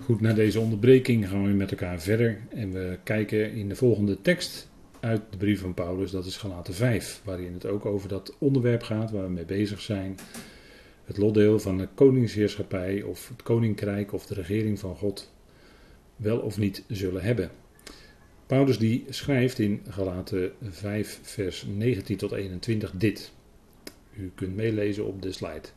Goed, 0.00 0.20
na 0.20 0.32
deze 0.32 0.60
onderbreking 0.60 1.28
gaan 1.28 1.46
we 1.46 1.52
met 1.52 1.70
elkaar 1.70 2.00
verder 2.00 2.40
en 2.48 2.72
we 2.72 2.98
kijken 3.02 3.52
in 3.52 3.68
de 3.68 3.76
volgende 3.76 4.20
tekst 4.20 4.68
uit 5.00 5.20
de 5.30 5.36
brief 5.36 5.60
van 5.60 5.74
Paulus, 5.74 6.10
dat 6.10 6.26
is 6.26 6.36
Galaten 6.36 6.74
5, 6.74 7.20
waarin 7.24 7.52
het 7.52 7.66
ook 7.66 7.86
over 7.86 8.08
dat 8.08 8.36
onderwerp 8.38 8.82
gaat 8.82 9.10
waar 9.10 9.24
we 9.24 9.30
mee 9.30 9.44
bezig 9.44 9.80
zijn. 9.80 10.18
Het 11.04 11.16
lotdeel 11.16 11.60
van 11.60 11.78
de 11.78 11.88
koningsheerschappij 11.94 13.02
of 13.02 13.28
het 13.28 13.42
koninkrijk 13.42 14.12
of 14.12 14.26
de 14.26 14.34
regering 14.34 14.78
van 14.78 14.96
God 14.96 15.32
wel 16.16 16.38
of 16.38 16.58
niet 16.58 16.84
zullen 16.88 17.22
hebben. 17.22 17.50
Paulus 18.46 18.78
die 18.78 19.04
schrijft 19.08 19.58
in 19.58 19.80
Galaten 19.88 20.52
5 20.62 21.18
vers 21.22 21.66
19 21.76 22.16
tot 22.16 22.32
21 22.32 22.92
dit. 22.94 23.32
U 24.16 24.30
kunt 24.34 24.56
meelezen 24.56 25.06
op 25.06 25.22
de 25.22 25.32
slide. 25.32 25.68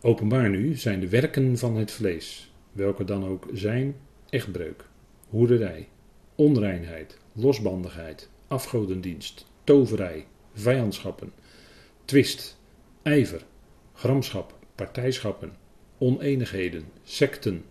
Openbaar 0.00 0.50
nu 0.50 0.76
zijn 0.76 1.00
de 1.00 1.08
werken 1.08 1.58
van 1.58 1.76
het 1.76 1.90
vlees, 1.90 2.51
welke 2.72 3.04
dan 3.04 3.26
ook 3.26 3.48
zijn 3.52 3.96
echtbreuk, 4.30 4.88
hoerderij, 5.28 5.88
onreinheid, 6.34 7.18
losbandigheid, 7.32 8.30
afgodendienst, 8.46 9.46
toverij, 9.64 10.26
vijandschappen, 10.52 11.32
twist, 12.04 12.58
ijver, 13.02 13.44
gramschap, 13.92 14.58
partijschappen, 14.74 15.52
oneenigheden, 15.98 16.84
secten, 17.02 17.64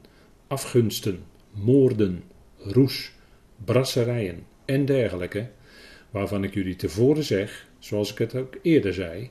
afgunsten, 0.47 1.23
moorden, 1.51 2.23
roes, 2.57 3.11
brasserijen 3.65 4.45
en 4.65 4.85
dergelijke, 4.85 5.49
waarvan 6.09 6.43
ik 6.43 6.53
jullie 6.53 6.75
tevoren 6.75 7.23
zeg, 7.23 7.67
zoals 7.79 8.11
ik 8.11 8.17
het 8.17 8.35
ook 8.35 8.57
eerder 8.61 8.93
zei, 8.93 9.29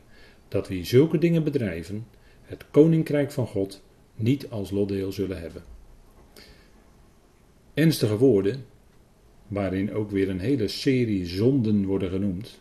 dat 0.48 0.68
wie 0.68 0.84
zulke 0.84 1.18
dingen 1.18 1.44
bedrijven, 1.44 2.06
het 2.42 2.64
koninkrijk 2.70 3.32
van 3.32 3.46
God 3.46 3.82
niet 4.20 4.50
als 4.50 4.70
lotdeel 4.70 5.12
zullen 5.12 5.40
hebben. 5.40 5.62
Ernstige 7.74 8.16
woorden, 8.16 8.64
waarin 9.48 9.92
ook 9.92 10.10
weer 10.10 10.28
een 10.28 10.40
hele 10.40 10.68
serie 10.68 11.26
zonden 11.26 11.84
worden 11.84 12.10
genoemd, 12.10 12.60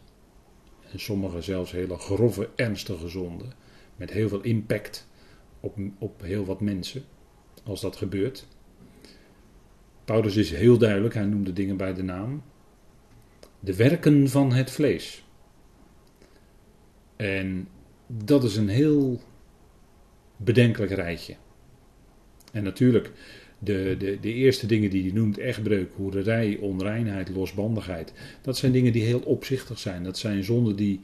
en 0.91 0.99
sommige 0.99 1.41
zelfs 1.41 1.71
hele 1.71 1.97
grove, 1.97 2.49
ernstige 2.55 3.07
zonden, 3.07 3.53
met 3.95 4.11
heel 4.11 4.29
veel 4.29 4.41
impact 4.41 5.07
op, 5.59 5.77
op 5.97 6.21
heel 6.21 6.45
wat 6.45 6.61
mensen, 6.61 7.03
als 7.63 7.81
dat 7.81 7.95
gebeurt. 7.95 8.47
Paulus 10.05 10.35
is 10.35 10.51
heel 10.51 10.77
duidelijk, 10.77 11.13
hij 11.13 11.25
noemde 11.25 11.53
dingen 11.53 11.77
bij 11.77 11.93
de 11.93 12.03
naam. 12.03 12.43
De 13.59 13.75
werken 13.75 14.29
van 14.29 14.53
het 14.53 14.71
vlees. 14.71 15.23
En 17.15 17.67
dat 18.07 18.43
is 18.43 18.55
een 18.55 18.69
heel 18.69 19.21
bedenkelijk 20.37 20.91
rijtje. 20.91 21.35
En 22.51 22.63
natuurlijk, 22.63 23.11
de, 23.59 23.95
de, 23.99 24.17
de 24.21 24.33
eerste 24.33 24.65
dingen 24.67 24.89
die 24.89 25.03
hij 25.03 25.11
noemt, 25.11 25.37
echtbreuk, 25.37 25.91
hoererij, 25.95 26.57
onreinheid, 26.57 27.29
losbandigheid, 27.29 28.13
dat 28.41 28.57
zijn 28.57 28.71
dingen 28.71 28.91
die 28.93 29.03
heel 29.03 29.19
opzichtig 29.19 29.79
zijn. 29.79 30.03
Dat 30.03 30.17
zijn 30.17 30.43
zonden 30.43 30.75
die 30.75 30.99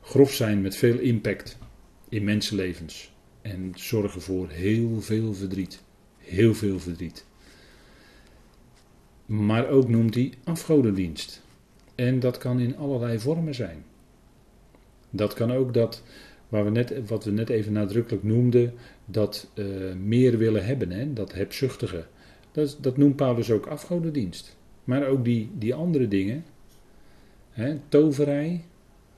grof 0.00 0.32
zijn 0.32 0.60
met 0.60 0.76
veel 0.76 0.98
impact 0.98 1.58
in 2.08 2.24
mensenlevens. 2.24 3.12
En 3.42 3.72
zorgen 3.74 4.22
voor 4.22 4.48
heel 4.48 5.00
veel 5.00 5.34
verdriet. 5.34 5.82
Heel 6.18 6.54
veel 6.54 6.80
verdriet. 6.80 7.24
Maar 9.26 9.68
ook 9.68 9.88
noemt 9.88 10.14
hij 10.14 10.32
afgodendienst. 10.44 11.42
En 11.94 12.20
dat 12.20 12.38
kan 12.38 12.60
in 12.60 12.76
allerlei 12.76 13.18
vormen 13.18 13.54
zijn. 13.54 13.84
Dat 15.10 15.34
kan 15.34 15.52
ook 15.52 15.74
dat, 15.74 16.02
waar 16.52 16.64
we 16.64 16.70
net, 16.70 17.06
wat 17.06 17.24
we 17.24 17.30
net 17.30 17.48
even 17.48 17.72
nadrukkelijk 17.72 18.22
noemden, 18.22 18.74
dat 19.04 19.50
uh, 19.54 19.94
meer 19.94 20.38
willen 20.38 20.64
hebben, 20.64 20.90
hè, 20.90 21.12
dat 21.12 21.32
hebzuchtige. 21.32 22.04
Dat, 22.50 22.78
dat 22.80 22.96
noemt 22.96 23.16
Paulus 23.16 23.50
ook 23.50 23.66
afgodendienst. 23.66 24.56
Maar 24.84 25.06
ook 25.06 25.24
die, 25.24 25.50
die 25.58 25.74
andere 25.74 26.08
dingen, 26.08 26.44
hè, 27.50 27.78
toverij, 27.88 28.64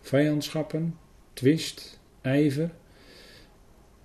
vijandschappen, 0.01 0.97
twist, 1.33 2.01
ijver, 2.21 2.71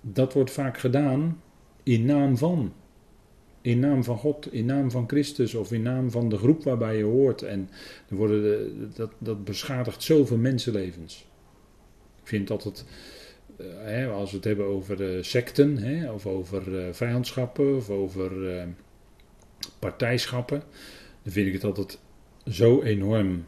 dat 0.00 0.32
wordt 0.32 0.50
vaak 0.50 0.78
gedaan 0.78 1.42
in 1.82 2.04
naam 2.04 2.36
van. 2.36 2.72
In 3.60 3.78
naam 3.78 4.04
van 4.04 4.18
God, 4.18 4.52
in 4.52 4.66
naam 4.66 4.90
van 4.90 5.08
Christus 5.08 5.54
of 5.54 5.72
in 5.72 5.82
naam 5.82 6.10
van 6.10 6.28
de 6.28 6.36
groep 6.36 6.62
waarbij 6.62 6.96
je 6.96 7.04
hoort. 7.04 7.42
En 7.42 7.68
worden 8.08 8.42
de, 8.42 8.88
dat, 8.94 9.10
dat 9.18 9.44
beschadigt 9.44 10.02
zoveel 10.02 10.38
mensenlevens. 10.38 11.28
Ik 12.22 12.28
vind 12.28 12.48
dat 12.48 12.64
het, 12.64 12.84
hè, 13.78 14.08
als 14.08 14.30
we 14.30 14.36
het 14.36 14.44
hebben 14.44 14.66
over 14.66 15.16
uh, 15.16 15.22
secten, 15.22 15.76
hè, 15.76 16.12
of 16.12 16.26
over 16.26 16.68
uh, 16.68 16.92
vijandschappen, 16.92 17.76
of 17.76 17.90
over 17.90 18.32
partijschappen, 19.78 20.62
dan 21.22 21.32
vind 21.32 21.46
ik 21.46 21.52
het 21.52 21.64
altijd 21.64 21.98
zo 22.46 22.82
enorm 22.82 23.44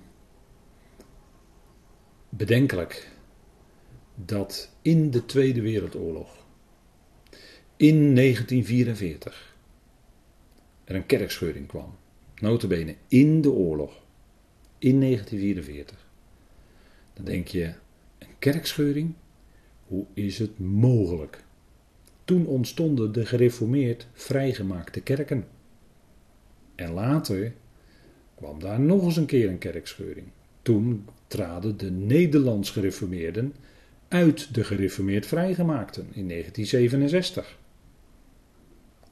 bedenkelijk 2.28 3.08
dat 4.14 4.74
in 4.82 5.10
de 5.10 5.24
Tweede 5.26 5.60
Wereldoorlog 5.60 6.42
in 7.76 8.14
1944 8.14 9.56
er 10.84 10.94
een 10.94 11.06
kerkscheuring 11.06 11.66
kwam. 11.66 11.94
Notabene 12.40 12.96
in 13.08 13.40
de 13.40 13.50
oorlog. 13.50 14.00
In 14.78 15.00
1944. 15.00 16.06
Dan 17.14 17.24
denk 17.24 17.48
je, 17.48 17.72
een 18.18 18.38
kerkscheuring? 18.38 19.14
Hoe 19.92 20.06
is 20.14 20.38
het 20.38 20.58
mogelijk? 20.58 21.44
Toen 22.25 22.47
ontstonden 22.47 23.12
de 23.12 23.26
gereformeerd 23.26 24.06
vrijgemaakte 24.12 25.00
kerken. 25.00 25.44
En 26.75 26.92
later 26.92 27.53
kwam 28.34 28.60
daar 28.60 28.80
nog 28.80 29.03
eens 29.03 29.16
een 29.16 29.26
keer 29.26 29.48
een 29.48 29.58
kerkscheuring. 29.58 30.26
Toen 30.62 31.04
traden 31.26 31.76
de 31.76 31.91
Nederlands 31.91 32.70
gereformeerden 32.70 33.54
uit 34.08 34.54
de 34.54 34.64
gereformeerd 34.64 35.26
vrijgemaakten 35.26 36.03
in 36.12 36.28
1967. 36.28 37.59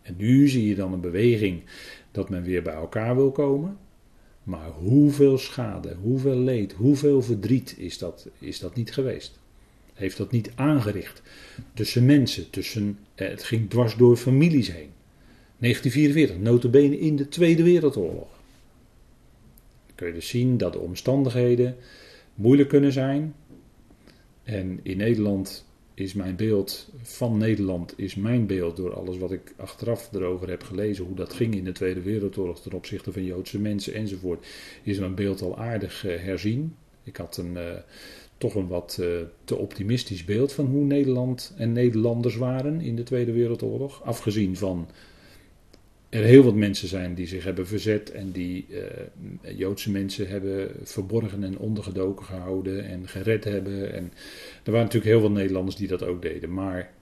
En 0.03 0.15
nu 0.17 0.49
zie 0.49 0.69
je 0.69 0.75
dan 0.75 0.93
een 0.93 1.01
beweging 1.01 1.63
dat 2.11 2.31
men 2.31 2.43
weer 2.43 2.63
bij 2.63 2.75
elkaar 2.75 3.17
wil 3.17 3.31
komen. 3.31 3.79
Maar 4.43 4.71
hoeveel 4.71 5.39
schade, 5.39 5.95
hoeveel 6.03 6.39
leed, 6.39 6.73
hoeveel 6.73 7.23
verdriet 7.23 7.75
is 7.79 7.99
dat, 7.99 8.29
is 8.39 8.59
dat 8.59 8.75
niet 8.75 8.93
geweest? 8.93 9.40
Heeft 10.01 10.17
dat 10.17 10.31
niet 10.31 10.51
aangericht 10.55 11.23
tussen 11.75 12.05
mensen, 12.05 12.51
tussen, 12.51 12.99
eh, 13.15 13.29
het 13.29 13.43
ging 13.43 13.71
dwars 13.71 13.97
door 13.97 14.17
families 14.17 14.73
heen. 14.73 14.91
1944, 15.59 16.39
notabene 16.39 16.99
in 16.99 17.17
de 17.17 17.29
Tweede 17.29 17.63
Wereldoorlog. 17.63 18.29
Dan 19.87 19.95
kun 19.95 20.07
je 20.07 20.13
dus 20.13 20.29
zien 20.29 20.57
dat 20.57 20.73
de 20.73 20.79
omstandigheden 20.79 21.77
moeilijk 22.35 22.69
kunnen 22.69 22.93
zijn. 22.93 23.35
En 24.43 24.81
in 24.83 24.97
Nederland 24.97 25.65
is 25.95 26.13
mijn 26.13 26.37
beeld 26.37 26.93
van 27.03 27.39
Nederland, 27.39 27.95
is 27.97 28.15
mijn 28.15 28.47
beeld 28.47 28.77
door 28.77 28.95
alles 28.95 29.19
wat 29.19 29.33
ik 29.33 29.55
achteraf 29.57 30.13
erover 30.13 30.49
heb 30.49 30.63
gelezen, 30.63 31.05
hoe 31.05 31.17
dat 31.17 31.33
ging 31.33 31.55
in 31.55 31.65
de 31.65 31.73
Tweede 31.73 32.01
Wereldoorlog 32.01 32.61
ten 32.61 32.73
opzichte 32.73 33.13
van 33.13 33.25
Joodse 33.25 33.59
mensen 33.59 33.95
enzovoort, 33.95 34.47
is 34.83 34.99
mijn 34.99 35.15
beeld 35.15 35.43
al 35.43 35.59
aardig 35.59 36.07
uh, 36.07 36.17
herzien. 36.17 36.75
Ik 37.03 37.17
had 37.17 37.37
een, 37.37 37.53
uh, 37.53 37.73
toch 38.39 38.55
een 38.55 38.67
wat 38.67 38.99
uh, 39.01 39.07
te 39.45 39.57
optimistisch 39.57 40.25
beeld 40.25 40.53
van 40.53 40.67
hoe 40.67 40.85
Nederland 40.85 41.55
en 41.57 41.73
Nederlanders 41.73 42.37
waren 42.37 42.81
in 42.81 42.97
de 42.97 43.03
Tweede 43.03 43.33
Wereldoorlog. 43.33 44.03
Afgezien 44.05 44.57
van 44.57 44.89
er 46.11 46.23
heel 46.23 46.43
wat 46.43 46.55
mensen 46.55 46.89
zijn 46.89 47.15
die 47.15 47.27
zich 47.27 47.45
hebben 47.45 47.67
verzet 47.67 48.11
en 48.11 48.31
die 48.31 48.67
uh, 48.69 49.59
Joodse 49.59 49.91
mensen 49.91 50.29
hebben 50.29 50.71
verborgen 50.83 51.45
en 51.45 51.59
ondergedoken 51.59 52.25
gehouden 52.27 52.85
en 52.85 53.09
gered 53.09 53.45
hebben. 53.45 53.93
En 53.93 54.13
er 54.63 54.73
waren 54.73 54.87
natuurlijk 54.87 55.13
heel 55.13 55.21
veel 55.21 55.31
Nederlanders 55.31 55.77
die 55.77 55.89
dat 55.89 56.03
ook 56.03 56.23
deden. 56.23 56.53
Maar 56.53 56.93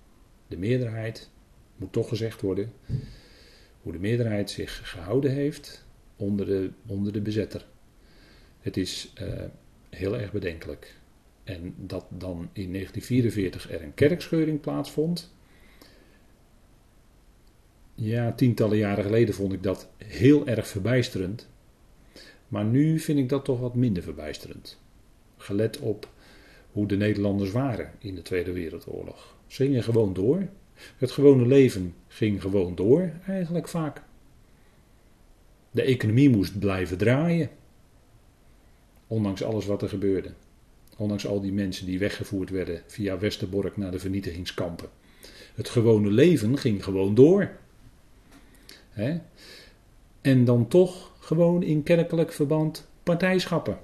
de 0.49 0.59
meerderheid, 0.59 1.31
moet 1.77 1.93
toch 1.93 2.09
gezegd 2.09 2.41
worden, 2.41 2.73
hoe 3.83 3.93
de 3.93 3.99
meerderheid 3.99 4.51
zich 4.51 4.91
gehouden 4.91 5.31
heeft 5.31 5.87
onder 6.17 6.47
de, 6.47 6.71
onder 6.87 7.13
de 7.13 7.21
bezetter. 7.21 7.67
Het 8.61 8.77
is 8.77 9.13
heel 9.91 10.19
erg 10.19 10.33
bedenkelijk. 10.33 10.97
En 11.45 11.75
dat 11.77 12.05
dan 12.09 12.49
in 12.53 12.73
1944 12.73 13.71
er 13.71 13.83
een 13.83 13.95
kerkscheuring 13.95 14.61
plaatsvond, 14.61 15.33
ja, 17.95 18.33
tientallen 18.33 18.77
jaren 18.77 19.05
geleden 19.05 19.35
vond 19.35 19.53
ik 19.53 19.63
dat 19.63 19.89
heel 19.97 20.47
erg 20.47 20.69
verbijsterend. 20.69 21.49
Maar 22.49 22.65
nu 22.65 22.99
vind 22.99 23.19
ik 23.19 23.29
dat 23.29 23.45
toch 23.45 23.61
wat 23.61 23.75
minder 23.75 24.03
verbijsterend. 24.03 24.81
Gelet 25.37 25.79
op 25.79 26.09
hoe 26.73 26.87
de 26.87 26.97
Nederlanders 26.97 27.51
waren 27.51 27.93
in 27.99 28.15
de 28.15 28.23
Tweede 28.23 28.53
Wereldoorlog. 28.53 29.37
Ze 29.47 29.63
gingen 29.63 29.83
gewoon 29.83 30.13
door. 30.13 30.49
Het 30.97 31.11
gewone 31.11 31.47
leven 31.47 31.95
ging 32.07 32.41
gewoon 32.41 32.75
door, 32.75 33.13
eigenlijk 33.27 33.69
vaak. 33.69 34.03
De 35.71 35.83
economie 35.83 36.31
moest 36.31 36.59
blijven 36.59 36.99
draaien. 36.99 37.51
Ondanks 39.09 39.43
alles 39.43 39.67
wat 39.67 39.83
er 39.83 39.89
gebeurde. 39.89 40.33
Ondanks 40.97 41.27
al 41.27 41.41
die 41.41 41.53
mensen 41.53 41.87
die 41.87 41.99
weggevoerd 41.99 42.51
werden 42.51 42.83
via 42.87 43.19
Westerbork 43.19 43.77
naar 43.77 43.91
de 43.91 43.99
vernietigingskampen. 43.99 44.89
Het 45.55 45.69
gewone 45.69 46.11
leven 46.11 46.59
ging 46.59 46.85
gewoon 46.85 47.15
door 47.15 47.51
Hè? 48.99 49.19
En 50.21 50.45
dan 50.45 50.69
toch 50.69 51.13
gewoon 51.19 51.63
in 51.63 51.83
kerkelijk 51.83 52.33
verband 52.33 52.89
partijschappen. 53.03 53.79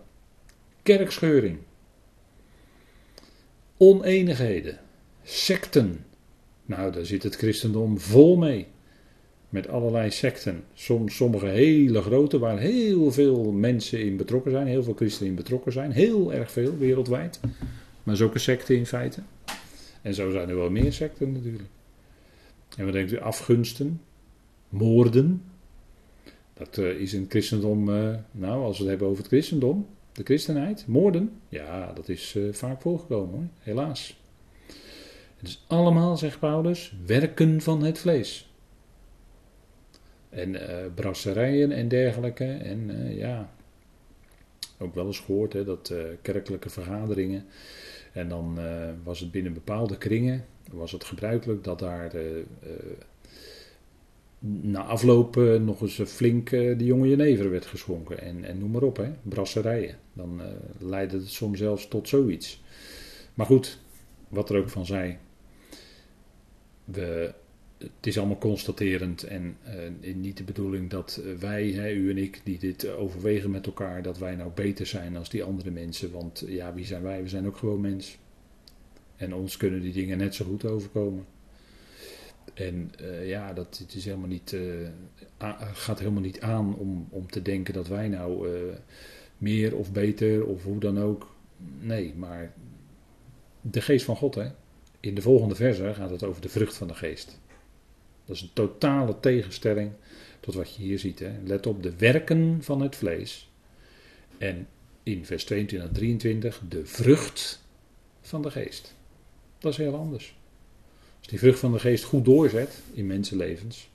Kerkscheuring. 0.82 1.58
Oneenigheden. 3.76 4.80
Secten. 5.22 6.04
Nou, 6.66 6.92
daar 6.92 7.04
zit 7.04 7.22
het 7.22 7.36
christendom 7.36 7.98
vol 7.98 8.36
mee. 8.36 8.66
Met 9.54 9.68
allerlei 9.68 10.10
secten. 10.10 10.64
Soms, 10.72 11.16
sommige 11.16 11.46
hele 11.46 12.02
grote, 12.02 12.38
waar 12.38 12.58
heel 12.58 13.12
veel 13.12 13.52
mensen 13.52 14.00
in 14.00 14.16
betrokken 14.16 14.50
zijn. 14.50 14.66
Heel 14.66 14.82
veel 14.82 14.94
christenen 14.94 15.30
in 15.30 15.36
betrokken 15.36 15.72
zijn. 15.72 15.92
Heel 15.92 16.32
erg 16.32 16.50
veel 16.50 16.78
wereldwijd. 16.78 17.40
Maar 18.02 18.16
zulke 18.16 18.38
secten 18.38 18.76
in 18.76 18.86
feite. 18.86 19.22
En 20.02 20.14
zo 20.14 20.30
zijn 20.30 20.48
er 20.48 20.56
wel 20.56 20.70
meer 20.70 20.92
secten 20.92 21.32
natuurlijk. 21.32 21.68
En 22.76 22.84
wat 22.84 22.92
denkt 22.92 23.12
u? 23.12 23.18
Afgunsten. 23.18 24.00
Moorden. 24.68 25.42
Dat 26.54 26.76
uh, 26.76 27.00
is 27.00 27.12
in 27.12 27.26
christendom, 27.28 27.88
uh, 27.88 28.14
nou 28.30 28.62
als 28.62 28.76
we 28.76 28.82
het 28.82 28.90
hebben 28.90 29.08
over 29.08 29.22
het 29.22 29.32
christendom, 29.32 29.86
de 30.12 30.22
christenheid, 30.24 30.84
moorden, 30.86 31.30
ja, 31.48 31.92
dat 31.92 32.08
is 32.08 32.34
uh, 32.34 32.52
vaak 32.52 32.80
voorgekomen 32.80 33.34
hoor, 33.34 33.46
helaas. 33.58 34.20
Het 35.36 35.48
is 35.48 35.64
allemaal, 35.66 36.16
zegt 36.16 36.38
Paulus, 36.38 36.96
werken 37.06 37.60
van 37.60 37.82
het 37.82 37.98
vlees. 37.98 38.53
En 40.34 40.56
brasserijen 40.94 41.72
en 41.72 41.88
dergelijke. 41.88 42.44
En 42.44 42.90
ja, 43.16 43.50
ook 44.78 44.94
wel 44.94 45.06
eens 45.06 45.20
gehoord 45.20 45.52
hè, 45.52 45.64
dat 45.64 45.94
kerkelijke 46.22 46.70
vergaderingen. 46.70 47.44
En 48.12 48.28
dan 48.28 48.58
was 49.02 49.20
het 49.20 49.30
binnen 49.30 49.52
bepaalde 49.52 49.98
kringen, 49.98 50.44
was 50.70 50.92
het 50.92 51.04
gebruikelijk 51.04 51.64
dat 51.64 51.78
daar 51.78 52.12
na 54.60 54.82
afloop 54.82 55.36
nog 55.60 55.80
eens 55.80 56.00
flink 56.04 56.50
de 56.50 56.84
jonge 56.84 57.08
jenever 57.08 57.50
werd 57.50 57.66
geschonken. 57.66 58.20
En, 58.20 58.44
en 58.44 58.58
noem 58.58 58.70
maar 58.70 58.82
op, 58.82 58.96
hè, 58.96 59.10
brasserijen. 59.22 59.96
Dan 60.12 60.40
leidde 60.78 61.16
het 61.16 61.28
soms 61.28 61.58
zelfs 61.58 61.88
tot 61.88 62.08
zoiets. 62.08 62.62
Maar 63.34 63.46
goed, 63.46 63.78
wat 64.28 64.50
er 64.50 64.56
ook 64.56 64.68
van 64.68 64.86
zij. 64.86 65.18
We, 66.84 67.34
het 67.96 68.06
is 68.06 68.18
allemaal 68.18 68.38
constaterend 68.38 69.22
en 69.22 69.56
niet 70.14 70.36
de 70.36 70.44
bedoeling 70.44 70.90
dat 70.90 71.20
wij, 71.38 71.66
hè, 71.66 71.92
u 71.92 72.10
en 72.10 72.18
ik, 72.18 72.40
die 72.44 72.58
dit 72.58 72.88
overwegen 72.88 73.50
met 73.50 73.66
elkaar, 73.66 74.02
dat 74.02 74.18
wij 74.18 74.34
nou 74.34 74.50
beter 74.54 74.86
zijn 74.86 75.12
dan 75.12 75.24
die 75.28 75.44
andere 75.44 75.70
mensen. 75.70 76.10
Want 76.12 76.44
ja, 76.46 76.74
wie 76.74 76.84
zijn 76.84 77.02
wij? 77.02 77.22
We 77.22 77.28
zijn 77.28 77.46
ook 77.46 77.56
gewoon 77.56 77.80
mens. 77.80 78.18
En 79.16 79.34
ons 79.34 79.56
kunnen 79.56 79.80
die 79.80 79.92
dingen 79.92 80.18
net 80.18 80.34
zo 80.34 80.44
goed 80.44 80.64
overkomen. 80.64 81.24
En 82.54 82.92
uh, 83.00 83.28
ja, 83.28 83.52
dat 83.52 83.78
het 83.78 83.94
is 83.94 84.04
helemaal 84.04 84.28
niet, 84.28 84.56
gaat 85.72 85.98
helemaal 85.98 86.22
niet 86.22 86.40
aan 86.40 86.76
om, 86.76 87.06
om 87.10 87.30
te 87.30 87.42
denken 87.42 87.74
dat 87.74 87.88
wij 87.88 88.08
nou 88.08 88.48
meer 89.38 89.76
of 89.76 89.92
beter 89.92 90.46
of 90.46 90.62
hoe 90.62 90.78
dan 90.78 90.98
ook. 90.98 91.34
Nee, 91.80 92.14
maar 92.16 92.52
de 93.60 93.80
geest 93.80 94.04
van 94.04 94.16
God, 94.16 94.34
hè. 94.34 94.48
In 95.00 95.14
de 95.14 95.22
volgende 95.22 95.54
verse 95.54 95.94
gaat 95.94 96.10
het 96.10 96.24
over 96.24 96.42
de 96.42 96.48
vrucht 96.48 96.76
van 96.76 96.88
de 96.88 96.94
geest. 96.94 97.40
Dat 98.24 98.36
is 98.36 98.42
een 98.42 98.50
totale 98.52 99.20
tegenstelling 99.20 99.90
tot 100.40 100.54
wat 100.54 100.74
je 100.74 100.82
hier 100.82 100.98
ziet. 100.98 101.18
Hè. 101.18 101.32
Let 101.44 101.66
op 101.66 101.82
de 101.82 101.96
werken 101.96 102.58
van 102.62 102.80
het 102.80 102.96
vlees. 102.96 103.50
En 104.38 104.66
in 105.02 105.24
vers 105.24 105.44
22 105.44 105.88
en 105.88 105.94
23 105.94 106.60
de 106.68 106.86
vrucht 106.86 107.62
van 108.20 108.42
de 108.42 108.50
geest. 108.50 108.94
Dat 109.58 109.72
is 109.72 109.78
heel 109.78 109.96
anders. 109.96 110.36
Als 111.18 111.28
die 111.28 111.38
vrucht 111.38 111.58
van 111.58 111.72
de 111.72 111.78
geest 111.78 112.04
goed 112.04 112.24
doorzet 112.24 112.82
in 112.92 113.06
mensenlevens, 113.06 113.88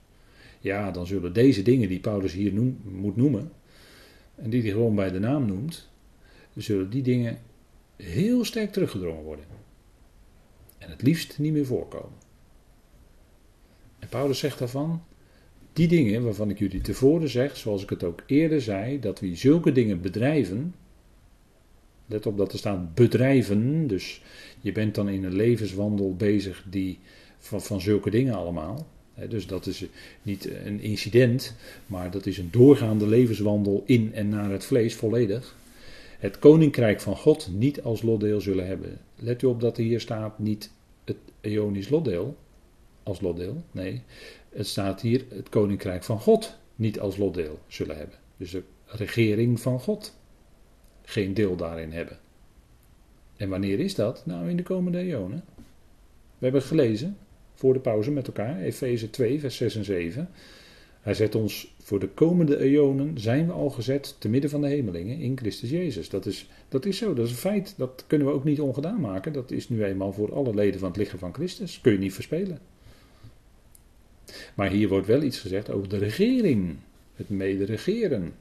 ja, 0.60 0.90
dan 0.90 1.06
zullen 1.06 1.32
deze 1.32 1.62
dingen 1.62 1.88
die 1.88 2.00
Paulus 2.00 2.32
hier 2.32 2.52
moet 2.82 3.16
noemen, 3.16 3.52
en 4.34 4.50
die 4.50 4.62
hij 4.62 4.70
gewoon 4.70 4.94
bij 4.94 5.10
de 5.10 5.18
naam 5.18 5.46
noemt, 5.46 5.88
zullen 6.56 6.90
die 6.90 7.02
dingen 7.02 7.38
heel 7.96 8.44
sterk 8.44 8.72
teruggedrongen 8.72 9.22
worden. 9.22 9.44
En 10.78 10.90
het 10.90 11.02
liefst 11.02 11.38
niet 11.38 11.52
meer 11.52 11.66
voorkomen. 11.66 12.18
En 14.00 14.08
Paulus 14.08 14.38
zegt 14.38 14.58
daarvan, 14.58 15.02
die 15.72 15.88
dingen 15.88 16.24
waarvan 16.24 16.50
ik 16.50 16.58
jullie 16.58 16.80
tevoren 16.80 17.28
zeg, 17.28 17.56
zoals 17.56 17.82
ik 17.82 17.90
het 17.90 18.04
ook 18.04 18.22
eerder 18.26 18.60
zei, 18.60 19.00
dat 19.00 19.20
wie 19.20 19.36
zulke 19.36 19.72
dingen 19.72 20.00
bedrijven, 20.00 20.74
let 22.06 22.26
op 22.26 22.36
dat 22.36 22.52
er 22.52 22.58
staat 22.58 22.94
bedrijven, 22.94 23.86
dus 23.86 24.22
je 24.60 24.72
bent 24.72 24.94
dan 24.94 25.08
in 25.08 25.24
een 25.24 25.34
levenswandel 25.34 26.16
bezig 26.16 26.64
die 26.70 26.98
van, 27.38 27.62
van 27.62 27.80
zulke 27.80 28.10
dingen 28.10 28.34
allemaal. 28.34 28.86
dus 29.28 29.46
dat 29.46 29.66
is 29.66 29.84
niet 30.22 30.50
een 30.64 30.80
incident, 30.80 31.54
maar 31.86 32.10
dat 32.10 32.26
is 32.26 32.38
een 32.38 32.50
doorgaande 32.50 33.06
levenswandel 33.06 33.82
in 33.86 34.14
en 34.14 34.28
naar 34.28 34.50
het 34.50 34.64
vlees 34.64 34.94
volledig. 34.94 35.56
Het 36.18 36.38
koninkrijk 36.38 37.00
van 37.00 37.16
God 37.16 37.48
niet 37.52 37.82
als 37.82 38.02
lotdeel 38.02 38.40
zullen 38.40 38.66
hebben. 38.66 38.98
Let 39.16 39.42
u 39.42 39.46
op 39.46 39.60
dat 39.60 39.78
er 39.78 39.84
hier 39.84 40.00
staat 40.00 40.38
niet 40.38 40.70
het 41.04 41.16
Ionisch 41.40 41.88
lotdeel 41.88 42.36
als 43.10 43.20
lotdeel. 43.20 43.62
Nee, 43.70 44.02
het 44.48 44.66
staat 44.66 45.00
hier 45.00 45.24
het 45.28 45.48
koninkrijk 45.48 46.04
van 46.04 46.20
God 46.20 46.56
niet 46.74 47.00
als 47.00 47.16
lotdeel 47.16 47.58
zullen 47.66 47.96
hebben. 47.96 48.16
Dus 48.36 48.50
de 48.50 48.62
regering 48.86 49.60
van 49.60 49.80
God 49.80 50.16
geen 51.02 51.34
deel 51.34 51.56
daarin 51.56 51.92
hebben. 51.92 52.18
En 53.36 53.48
wanneer 53.48 53.80
is 53.80 53.94
dat? 53.94 54.26
Nou, 54.26 54.50
in 54.50 54.56
de 54.56 54.62
komende 54.62 54.98
eonen. 54.98 55.44
We 56.38 56.46
hebben 56.46 56.62
gelezen 56.62 57.16
voor 57.54 57.72
de 57.72 57.80
pauze 57.80 58.10
met 58.10 58.26
elkaar, 58.26 58.60
Efeze 58.60 59.10
2, 59.10 59.40
vers 59.40 59.56
6 59.56 59.76
en 59.76 59.84
7. 59.84 60.28
Hij 61.00 61.14
zet 61.14 61.34
ons 61.34 61.74
voor 61.82 61.98
de 61.98 62.08
komende 62.08 62.58
eonen, 62.58 63.18
zijn 63.18 63.46
we 63.46 63.52
al 63.52 63.70
gezet 63.70 64.16
te 64.18 64.28
midden 64.28 64.50
van 64.50 64.60
de 64.60 64.68
hemelingen 64.68 65.18
in 65.18 65.38
Christus 65.38 65.70
Jezus. 65.70 66.08
Dat 66.08 66.26
is, 66.26 66.48
dat 66.68 66.86
is 66.86 66.96
zo, 66.96 67.14
dat 67.14 67.24
is 67.24 67.30
een 67.30 67.36
feit. 67.36 67.74
Dat 67.76 68.04
kunnen 68.06 68.26
we 68.26 68.32
ook 68.32 68.44
niet 68.44 68.60
ongedaan 68.60 69.00
maken. 69.00 69.32
Dat 69.32 69.50
is 69.50 69.68
nu 69.68 69.84
eenmaal 69.84 70.12
voor 70.12 70.34
alle 70.34 70.54
leden 70.54 70.80
van 70.80 70.88
het 70.88 70.98
lichaam 70.98 71.18
van 71.18 71.34
Christus. 71.34 71.80
Kun 71.80 71.92
je 71.92 71.98
niet 71.98 72.14
verspelen. 72.14 72.58
Maar 74.54 74.70
hier 74.70 74.88
wordt 74.88 75.06
wel 75.06 75.22
iets 75.22 75.38
gezegd 75.38 75.70
over 75.70 75.88
de 75.88 75.98
regering. 75.98 76.76
Het 77.14 77.28
mederegeren. 77.28 78.34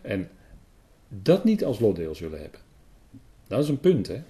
En 0.00 0.30
dat 1.08 1.44
niet 1.44 1.64
als 1.64 1.80
lotdeel 1.80 2.14
zullen 2.14 2.40
hebben. 2.40 2.60
Dat 3.46 3.62
is 3.62 3.68
een 3.68 3.80
punt, 3.80 4.06
hè. 4.06 4.22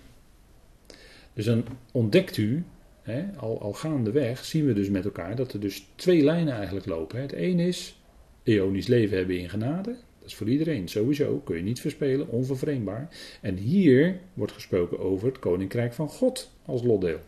Dus 1.32 1.44
dan 1.44 1.64
ontdekt 1.92 2.36
u 2.36 2.64
He, 3.02 3.24
al, 3.36 3.60
al 3.60 3.72
gaandeweg 3.72 4.44
zien 4.44 4.66
we 4.66 4.72
dus 4.72 4.88
met 4.88 5.04
elkaar 5.04 5.36
dat 5.36 5.52
er 5.52 5.60
dus 5.60 5.86
twee 5.94 6.24
lijnen 6.24 6.54
eigenlijk 6.54 6.86
lopen. 6.86 7.20
Het 7.20 7.32
een 7.32 7.58
is 7.58 8.00
eonisch 8.42 8.86
leven 8.86 9.16
hebben 9.16 9.38
in 9.38 9.48
genade. 9.48 9.96
Dat 10.18 10.28
is 10.28 10.34
voor 10.34 10.48
iedereen 10.48 10.88
sowieso, 10.88 11.38
kun 11.44 11.56
je 11.56 11.62
niet 11.62 11.80
verspelen, 11.80 12.28
onvervreemdbaar. 12.28 13.08
En 13.40 13.56
hier 13.56 14.20
wordt 14.34 14.52
gesproken 14.52 14.98
over 14.98 15.28
het 15.28 15.38
koninkrijk 15.38 15.92
van 15.92 16.08
God 16.08 16.50
als 16.64 16.82
lotdeel. 16.82 17.20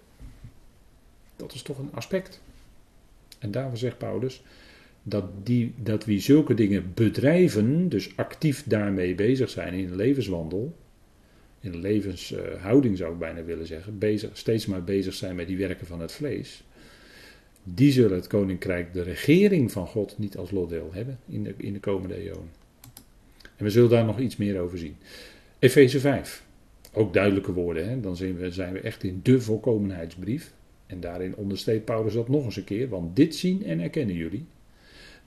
Dat 1.37 1.53
is 1.53 1.63
toch 1.63 1.79
een 1.79 1.93
aspect. 1.95 2.41
En 3.45 3.51
daarvoor 3.51 3.79
zegt 3.79 3.99
Paulus 3.99 4.43
dat, 5.03 5.25
die, 5.43 5.75
dat 5.77 6.05
wie 6.05 6.21
zulke 6.21 6.55
dingen 6.55 6.93
bedrijven, 6.95 7.89
dus 7.89 8.17
actief 8.17 8.65
daarmee 8.67 9.15
bezig 9.15 9.51
zijn 9.51 9.75
in 9.75 9.89
een 9.89 9.97
levenswandel, 9.97 10.77
in 11.61 11.73
de 11.73 11.79
levenshouding 11.79 12.97
zou 12.97 13.13
ik 13.13 13.19
bijna 13.19 13.45
willen 13.45 13.67
zeggen, 13.67 13.99
bezig, 13.99 14.31
steeds 14.33 14.67
maar 14.67 14.85
bezig 14.85 15.15
zijn 15.15 15.37
met 15.37 15.47
die 15.47 15.57
werken 15.57 15.87
van 15.87 16.01
het 16.01 16.13
vlees, 16.13 16.65
die 17.63 17.93
zullen 17.93 18.17
het 18.17 18.27
koninkrijk, 18.27 18.93
de 18.93 19.03
regering 19.03 19.73
van 19.73 19.87
God, 19.87 20.19
niet 20.19 20.37
als 20.37 20.51
lotdeel 20.51 20.91
hebben 20.93 21.19
in 21.29 21.45
de, 21.45 21.55
in 21.57 21.73
de 21.73 21.81
komende 21.81 22.17
eeuwen. 22.17 22.51
En 23.57 23.65
we 23.65 23.71
zullen 23.71 23.91
daar 23.91 24.05
nog 24.05 24.19
iets 24.19 24.37
meer 24.37 24.61
over 24.61 24.79
zien. 24.79 24.97
Efeze 25.59 26.01
5, 26.01 26.45
ook 26.93 27.13
duidelijke 27.13 27.53
woorden, 27.53 27.89
hè? 27.89 28.01
dan 28.01 28.17
zijn 28.17 28.37
we, 28.37 28.51
zijn 28.51 28.73
we 28.73 28.81
echt 28.81 29.03
in 29.03 29.21
de 29.23 29.41
volkomenheidsbrief. 29.41 30.53
En 30.87 31.01
daarin 31.01 31.37
onderstreept 31.37 31.85
Paulus 31.85 32.15
dat 32.15 32.29
nog 32.29 32.45
eens 32.45 32.57
een 32.57 32.65
keer, 32.65 32.89
want 32.89 33.17
dit 33.17 33.35
zien 33.35 33.65
en 33.65 33.81
erkennen 33.81 34.15
jullie, 34.15 34.47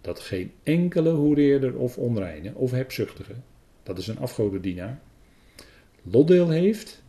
dat 0.02 0.20
geen 0.20 0.52
enkele 0.64 1.10
hoereerder 1.10 1.78
of 1.78 1.98
onreine 1.98 2.56
of 2.56 2.72
hebzuchtige, 2.72 3.34
dat 3.84 3.98
is 3.98 4.08
een 4.08 4.20
afgodendienaar, 4.20 5.00
lotdeel 6.02 6.50
heeft 6.50 7.04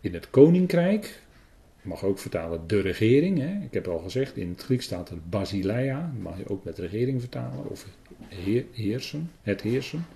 in 0.00 0.14
het 0.14 0.30
koninkrijk. 0.30 1.22
mag 1.82 2.04
ook 2.04 2.18
vertalen 2.18 2.66
de 2.66 2.80
regering. 2.80 3.38
Hè. 3.38 3.64
Ik 3.64 3.72
heb 3.72 3.88
al 3.88 3.98
gezegd, 3.98 4.36
in 4.36 4.48
het 4.48 4.62
Grieks 4.62 4.84
staat 4.84 5.10
er 5.10 5.18
basileia. 5.28 6.12
mag 6.20 6.38
je 6.38 6.48
ook 6.48 6.64
met 6.64 6.78
regering 6.78 7.20
vertalen. 7.20 7.70
Of 7.70 7.86
heersen, 8.72 9.30
het 9.42 9.60
heersen. 9.60 10.06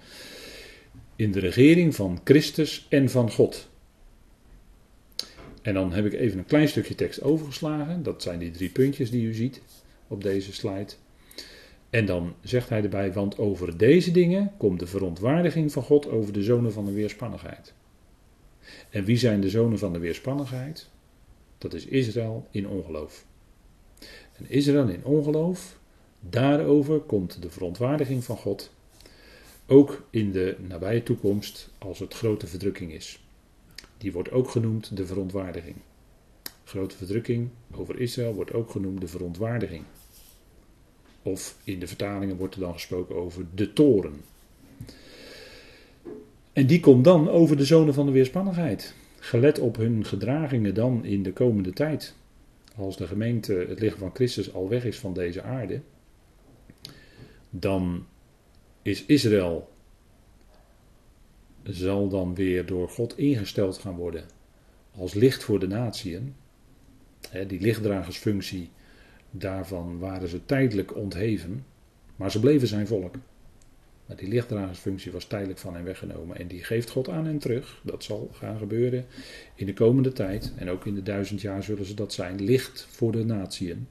In 1.16 1.32
de 1.32 1.40
regering 1.40 1.94
van 1.94 2.20
Christus 2.24 2.86
en 2.88 3.10
van 3.10 3.30
God. 3.30 3.68
En 5.68 5.74
dan 5.74 5.92
heb 5.92 6.04
ik 6.04 6.12
even 6.12 6.38
een 6.38 6.44
klein 6.44 6.68
stukje 6.68 6.94
tekst 6.94 7.22
overgeslagen. 7.22 8.02
Dat 8.02 8.22
zijn 8.22 8.38
die 8.38 8.50
drie 8.50 8.70
puntjes 8.70 9.10
die 9.10 9.26
u 9.26 9.34
ziet 9.34 9.62
op 10.06 10.22
deze 10.22 10.52
slide. 10.52 10.92
En 11.90 12.06
dan 12.06 12.34
zegt 12.42 12.68
hij 12.68 12.82
erbij, 12.82 13.12
want 13.12 13.38
over 13.38 13.76
deze 13.76 14.10
dingen 14.10 14.52
komt 14.56 14.80
de 14.80 14.86
verontwaardiging 14.86 15.72
van 15.72 15.82
God 15.82 16.08
over 16.08 16.32
de 16.32 16.42
zonen 16.42 16.72
van 16.72 16.84
de 16.84 16.92
weerspannigheid. 16.92 17.72
En 18.90 19.04
wie 19.04 19.16
zijn 19.16 19.40
de 19.40 19.48
zonen 19.48 19.78
van 19.78 19.92
de 19.92 19.98
weerspannigheid? 19.98 20.88
Dat 21.58 21.74
is 21.74 21.86
Israël 21.86 22.46
in 22.50 22.68
ongeloof. 22.68 23.24
En 24.36 24.44
Israël 24.48 24.88
in 24.88 25.04
ongeloof, 25.04 25.78
Daarover 26.20 27.00
komt 27.00 27.42
de 27.42 27.50
verontwaardiging 27.50 28.24
van 28.24 28.36
God 28.36 28.70
ook 29.66 30.02
in 30.10 30.32
de 30.32 30.56
nabije 30.68 31.02
toekomst 31.02 31.70
als 31.78 31.98
het 31.98 32.14
grote 32.14 32.46
verdrukking 32.46 32.92
is. 32.92 33.27
Die 33.98 34.12
wordt 34.12 34.30
ook 34.30 34.50
genoemd 34.50 34.96
de 34.96 35.06
verontwaardiging. 35.06 35.76
Grote 36.64 36.96
verdrukking 36.96 37.48
over 37.74 38.00
Israël 38.00 38.34
wordt 38.34 38.52
ook 38.52 38.70
genoemd 38.70 39.00
de 39.00 39.08
verontwaardiging. 39.08 39.84
Of 41.22 41.56
in 41.64 41.78
de 41.78 41.86
vertalingen 41.86 42.36
wordt 42.36 42.54
er 42.54 42.60
dan 42.60 42.72
gesproken 42.72 43.16
over 43.16 43.44
de 43.54 43.72
toren. 43.72 44.20
En 46.52 46.66
die 46.66 46.80
komt 46.80 47.04
dan 47.04 47.28
over 47.28 47.56
de 47.56 47.64
zonen 47.64 47.94
van 47.94 48.06
de 48.06 48.12
weerspannigheid. 48.12 48.94
Gelet 49.18 49.58
op 49.58 49.76
hun 49.76 50.04
gedragingen 50.04 50.74
dan 50.74 51.04
in 51.04 51.22
de 51.22 51.32
komende 51.32 51.72
tijd. 51.72 52.14
Als 52.76 52.96
de 52.96 53.06
gemeente, 53.06 53.66
het 53.68 53.80
lichaam 53.80 53.98
van 53.98 54.14
Christus, 54.14 54.52
al 54.52 54.68
weg 54.68 54.84
is 54.84 54.98
van 54.98 55.14
deze 55.14 55.42
aarde. 55.42 55.80
Dan 57.50 58.06
is 58.82 59.04
Israël. 59.04 59.68
Zal 61.70 62.08
dan 62.08 62.34
weer 62.34 62.66
door 62.66 62.88
God 62.88 63.18
ingesteld 63.18 63.78
gaan 63.78 63.96
worden. 63.96 64.24
Als 64.96 65.14
licht 65.14 65.44
voor 65.44 65.58
de 65.58 65.66
natieën. 65.66 66.34
Die 67.46 67.60
lichtdragersfunctie, 67.60 68.70
daarvan 69.30 69.98
waren 69.98 70.28
ze 70.28 70.44
tijdelijk 70.44 70.96
ontheven. 70.96 71.64
Maar 72.16 72.30
ze 72.30 72.40
bleven 72.40 72.68
zijn 72.68 72.86
volk. 72.86 73.14
Maar 74.06 74.16
die 74.16 74.28
lichtdragersfunctie 74.28 75.12
was 75.12 75.24
tijdelijk 75.24 75.58
van 75.58 75.74
hen 75.74 75.84
weggenomen. 75.84 76.36
En 76.36 76.46
die 76.46 76.64
geeft 76.64 76.90
God 76.90 77.08
aan 77.08 77.26
hen 77.26 77.38
terug. 77.38 77.80
Dat 77.84 78.04
zal 78.04 78.30
gaan 78.32 78.58
gebeuren 78.58 79.06
in 79.54 79.66
de 79.66 79.74
komende 79.74 80.12
tijd. 80.12 80.52
En 80.56 80.70
ook 80.70 80.86
in 80.86 80.94
de 80.94 81.02
duizend 81.02 81.40
jaar 81.40 81.62
zullen 81.62 81.84
ze 81.84 81.94
dat 81.94 82.12
zijn. 82.12 82.44
Licht 82.44 82.86
voor 82.90 83.12
de 83.12 83.24
natieën. 83.24 83.86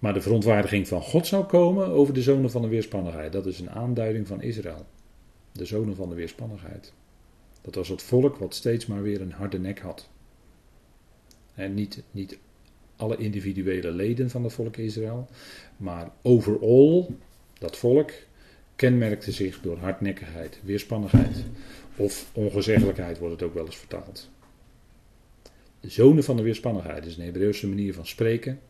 Maar 0.00 0.14
de 0.14 0.20
verontwaardiging 0.20 0.88
van 0.88 1.02
God 1.02 1.26
zou 1.26 1.44
komen 1.44 1.86
over 1.86 2.14
de 2.14 2.22
zonen 2.22 2.50
van 2.50 2.62
de 2.62 2.68
weerspannigheid. 2.68 3.32
Dat 3.32 3.46
is 3.46 3.60
een 3.60 3.70
aanduiding 3.70 4.26
van 4.26 4.42
Israël. 4.42 4.86
De 5.52 5.64
zonen 5.64 5.96
van 5.96 6.08
de 6.08 6.14
weerspannigheid. 6.14 6.92
Dat 7.60 7.74
was 7.74 7.88
het 7.88 8.02
volk 8.02 8.36
wat 8.36 8.54
steeds 8.54 8.86
maar 8.86 9.02
weer 9.02 9.20
een 9.20 9.32
harde 9.32 9.58
nek 9.58 9.78
had. 9.78 10.08
En 11.54 11.74
niet, 11.74 12.02
niet 12.10 12.38
alle 12.96 13.16
individuele 13.16 13.90
leden 13.90 14.30
van 14.30 14.44
het 14.44 14.52
volk 14.52 14.76
Israël, 14.76 15.28
maar 15.76 16.10
overal, 16.22 17.14
dat 17.58 17.76
volk 17.76 18.12
kenmerkte 18.76 19.32
zich 19.32 19.60
door 19.60 19.78
hardnekkigheid, 19.78 20.60
weerspannigheid 20.62 21.44
of 21.96 22.30
ongezeggelijkheid 22.32 23.18
wordt 23.18 23.34
het 23.34 23.42
ook 23.42 23.54
wel 23.54 23.64
eens 23.64 23.76
vertaald. 23.76 24.30
De 25.80 25.90
zonen 25.90 26.24
van 26.24 26.36
de 26.36 26.42
weerspannigheid 26.42 27.06
is 27.06 27.16
een 27.16 27.24
Hebreeuwse 27.24 27.68
manier 27.68 27.94
van 27.94 28.06
spreken. 28.06 28.60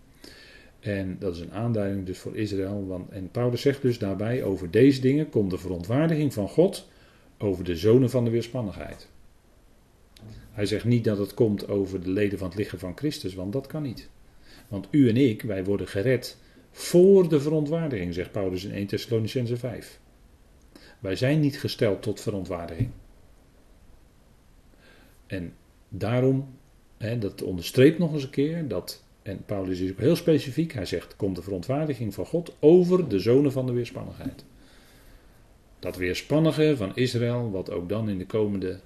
En 0.80 1.16
dat 1.18 1.34
is 1.34 1.40
een 1.40 1.52
aanduiding 1.52 2.06
dus 2.06 2.18
voor 2.18 2.37
Israël. 2.37 2.87
Want, 2.87 3.10
en 3.10 3.30
Paulus 3.30 3.60
zegt 3.60 3.82
dus 3.82 3.99
daarbij 3.99 4.42
over 4.42 4.70
deze 4.70 5.00
dingen 5.00 5.28
komt 5.28 5.50
de 5.50 5.58
verontwaardiging 5.58 6.34
van 6.34 6.49
God 6.49 6.88
over 7.38 7.64
de 7.64 7.76
zonen 7.76 8.10
van 8.10 8.25
de 8.25 8.30
weerspannigheid. 8.30 9.08
Hij 10.50 10.66
zegt 10.66 10.84
niet 10.84 11.04
dat 11.04 11.18
het 11.18 11.34
komt 11.34 11.68
over 11.68 12.02
de 12.02 12.10
leden 12.10 12.38
van 12.38 12.49
het 12.49 12.56
lichaam 12.56 12.78
van 12.78 12.96
Christus, 12.96 13.34
want 13.34 13.52
dat 13.52 13.66
kan 13.66 13.82
niet. 13.82 14.08
Want 14.68 14.88
u 14.90 15.08
en 15.08 15.16
ik, 15.16 15.42
wij 15.42 15.64
worden 15.64 15.88
gered 15.88 16.38
voor 16.70 17.28
de 17.28 17.40
verontwaardiging, 17.40 18.14
zegt 18.14 18.32
Paulus 18.32 18.64
in 18.64 18.72
1 18.72 18.87
Thessalonicense 18.87 19.56
5. 19.56 20.00
Wij 20.99 21.16
zijn 21.16 21.40
niet 21.40 21.58
gesteld 21.58 22.02
tot 22.02 22.20
verontwaardiging. 22.20 22.90
En 25.26 25.52
daarom, 25.88 26.49
hè, 26.99 27.18
dat 27.18 27.42
onderstreept 27.42 27.99
nog 27.99 28.12
eens 28.12 28.22
een 28.22 28.30
keer, 28.30 28.68
dat, 28.68 29.04
en 29.30 29.42
Paulus 29.46 29.80
is 29.80 29.90
ook 29.90 29.99
heel 29.99 30.16
specifiek, 30.16 30.72
hij 30.72 30.87
zegt, 30.87 31.16
komt 31.16 31.37
de 31.37 31.42
verontwaardiging 31.42 32.14
van 32.14 32.26
God 32.26 32.56
over 32.58 33.08
de 33.08 33.18
zonen 33.18 33.52
van 33.52 33.66
de 33.66 33.72
weerspannigheid. 33.72 34.44
Dat 35.78 35.96
weerspannige 35.96 36.75
van 36.76 36.96
Israël, 36.96 37.50
wat 37.50 37.70
ook 37.70 37.88
dan 37.88 38.08
in 38.08 38.18
de 38.18 38.26
komende 38.26 38.80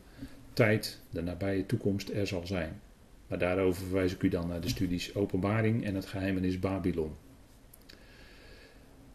tijd, 0.52 1.00
de 1.10 1.22
nabije 1.22 1.66
toekomst, 1.66 2.08
er 2.08 2.26
zal 2.26 2.46
zijn. 2.46 2.80
Maar 3.26 3.38
daarover 3.38 3.82
verwijs 3.82 4.12
ik 4.12 4.22
u 4.22 4.28
dan 4.28 4.48
naar 4.48 4.60
de 4.60 4.68
studies 4.68 5.14
Openbaring 5.14 5.84
en 5.84 5.94
het 5.94 6.06
Geheimenis 6.06 6.58
Babylon. 6.58 7.10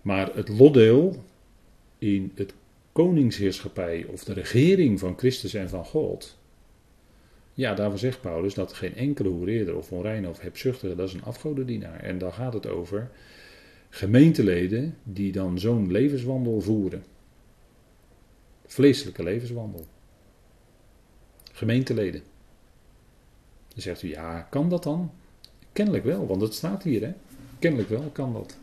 Maar 0.01 0.35
het 0.35 0.49
lotdeel 0.49 1.23
in 1.97 2.31
het 2.35 2.53
koningsheerschappij 2.91 4.05
of 4.05 4.23
de 4.23 4.33
regering 4.33 4.99
van 4.99 5.17
Christus 5.17 5.53
en 5.53 5.69
van 5.69 5.85
God. 5.85 6.38
Ja, 7.59 7.73
daarvoor 7.73 7.99
zegt 7.99 8.21
Paulus 8.21 8.53
dat 8.53 8.73
geen 8.73 8.95
enkele 8.95 9.29
hoereerder 9.29 9.75
of 9.75 9.91
onreine 9.91 10.29
of 10.29 10.39
hebzuchtige, 10.39 10.95
dat 10.95 11.07
is 11.07 11.13
een 11.13 11.23
afgodendienaar. 11.23 11.99
En 11.99 12.17
dan 12.17 12.33
gaat 12.33 12.53
het 12.53 12.67
over 12.67 13.11
gemeenteleden 13.89 14.97
die 15.03 15.31
dan 15.31 15.59
zo'n 15.59 15.91
levenswandel 15.91 16.61
voeren. 16.61 17.03
Vleeselijke 18.65 19.23
levenswandel. 19.23 19.85
Gemeenteleden. 21.51 22.21
Dan 23.67 23.81
zegt 23.81 24.03
u, 24.03 24.07
ja, 24.07 24.41
kan 24.41 24.69
dat 24.69 24.83
dan? 24.83 25.11
Kennelijk 25.73 26.03
wel, 26.03 26.27
want 26.27 26.41
het 26.41 26.53
staat 26.53 26.83
hier, 26.83 27.01
hè? 27.01 27.13
Kennelijk 27.59 27.89
wel 27.89 28.09
kan 28.11 28.33
dat. 28.33 28.57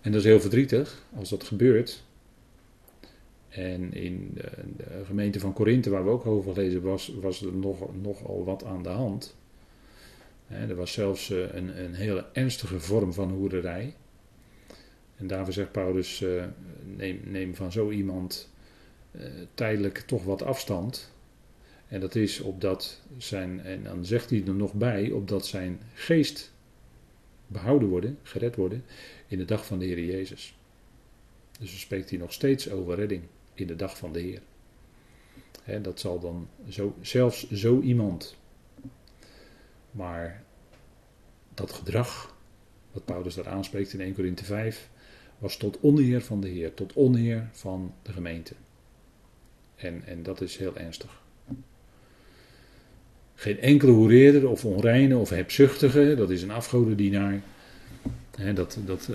En 0.00 0.12
dat 0.12 0.20
is 0.20 0.26
heel 0.26 0.40
verdrietig 0.40 1.04
als 1.16 1.28
dat 1.28 1.44
gebeurt. 1.44 2.03
En 3.54 3.92
in 3.92 4.30
de, 4.76 5.04
gemeente 5.04 5.40
van 5.40 5.52
Korinthe, 5.52 5.90
waar 5.90 6.04
we 6.04 6.10
ook 6.10 6.26
over 6.26 6.80
was, 6.80 7.14
was 7.20 7.42
er 7.42 7.52
nog, 7.52 8.02
nogal 8.02 8.44
wat 8.44 8.64
aan 8.64 8.82
de 8.82 8.88
hand. 8.88 9.36
er 10.48 10.74
was 10.74 10.92
zelfs 10.92 11.30
eh, 11.30 11.54
een, 11.54 11.84
een 11.84 11.94
hele 11.94 12.26
ernstige 12.32 12.80
vorm 12.80 13.12
van 13.12 13.30
hoererij. 13.30 13.94
En 15.16 15.26
daarvoor 15.26 15.52
zegt 15.52 15.72
Paulus: 15.72 16.20
uh, 16.20 16.44
neem, 16.96 17.20
neem, 17.24 17.54
van 17.54 17.72
zo 17.72 17.90
iemand 17.90 18.52
uh, 19.12 19.22
tijdelijk 19.54 19.98
toch 19.98 20.24
wat 20.24 20.42
afstand. 20.42 21.12
En 21.88 22.00
dat 22.00 22.14
is 22.14 22.40
opdat 22.40 23.00
zijn, 23.18 23.60
en 23.60 23.82
dan 23.82 24.04
zegt 24.04 24.30
hij 24.30 24.42
er 24.46 24.54
nog 24.54 24.72
bij, 24.72 25.10
opdat 25.10 25.46
zijn 25.46 25.80
geest 25.92 26.52
behouden 27.46 27.88
worden, 27.88 28.18
gered 28.22 28.56
worden, 28.56 28.84
in 29.26 29.38
de 29.38 29.44
dag 29.44 29.66
van 29.66 29.78
de 29.78 29.84
Heer 29.84 30.04
Jezus. 30.04 30.56
Dus 31.58 31.70
dan 31.70 31.78
spreekt 31.78 32.10
hij 32.10 32.18
nog 32.18 32.32
steeds 32.32 32.70
over 32.70 32.94
redding 32.94 33.22
in 33.54 33.66
de 33.66 33.76
dag 33.76 33.98
van 33.98 34.12
de 34.12 34.20
Heer. 34.20 34.42
He, 35.62 35.80
dat 35.80 36.00
zal 36.00 36.20
dan 36.20 36.48
zo, 36.68 36.94
zelfs 37.00 37.50
zo 37.50 37.80
iemand. 37.80 38.36
Maar 39.90 40.42
dat 41.54 41.72
gedrag, 41.72 42.36
wat 42.92 43.04
Paulus 43.04 43.34
daar 43.34 43.48
aanspreekt 43.48 43.92
in 43.92 44.00
1 44.00 44.14
Corinthië 44.14 44.44
5, 44.44 44.88
was 45.38 45.56
tot 45.56 45.78
oneer 45.80 46.22
van 46.22 46.40
de 46.40 46.48
Heer, 46.48 46.74
tot 46.74 46.96
oneer 46.96 47.48
van 47.52 47.94
de 48.02 48.12
gemeente. 48.12 48.54
En, 49.76 50.02
en 50.06 50.22
dat 50.22 50.40
is 50.40 50.56
heel 50.56 50.76
ernstig. 50.76 51.22
Geen 53.34 53.60
enkele 53.60 53.92
hoereerder 53.92 54.48
of 54.48 54.64
onreine 54.64 55.16
of 55.16 55.30
hebzuchtige, 55.30 56.14
dat 56.16 56.30
is 56.30 56.42
een 56.42 56.50
afgodendienaar. 56.50 57.42
Dat, 58.54 58.78
dat, 58.84 59.08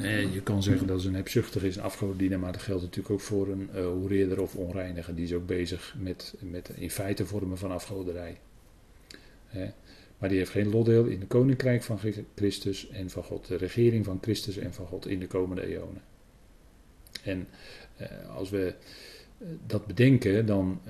uh, 0.00 0.34
je 0.34 0.42
kan 0.42 0.62
zeggen 0.62 0.86
dat 0.86 0.98
is 0.98 1.04
een 1.04 1.14
hebzuchtige 1.14 1.66
is 1.66 1.76
een 1.76 1.82
afgodendienaar, 1.82 2.38
maar 2.38 2.52
dat 2.52 2.62
geldt 2.62 2.82
natuurlijk 2.82 3.14
ook 3.14 3.20
voor 3.20 3.48
een 3.48 3.70
uh, 3.74 3.86
hoereerder 3.86 4.40
of 4.40 4.54
onreinige. 4.54 5.14
Die 5.14 5.24
is 5.24 5.32
ook 5.32 5.46
bezig 5.46 5.94
met, 5.98 6.34
met 6.38 6.70
in 6.74 6.90
feite 6.90 7.26
vormen 7.26 7.58
van 7.58 7.70
afgoderij. 7.70 8.38
Maar 10.18 10.28
die 10.28 10.38
heeft 10.38 10.50
geen 10.50 10.70
lotdeel 10.70 11.04
in 11.04 11.20
het 11.20 11.28
koninkrijk 11.28 11.82
van 11.82 11.98
Christus 12.34 12.88
en 12.88 13.10
van 13.10 13.22
God. 13.22 13.46
De 13.46 13.56
regering 13.56 14.04
van 14.04 14.18
Christus 14.22 14.56
en 14.56 14.74
van 14.74 14.86
God 14.86 15.06
in 15.06 15.20
de 15.20 15.26
komende 15.26 15.66
eonen. 15.66 16.02
En 17.22 17.48
uh, 18.00 18.36
als 18.36 18.50
we 18.50 18.74
dat 19.66 19.86
bedenken, 19.86 20.46
dan 20.46 20.80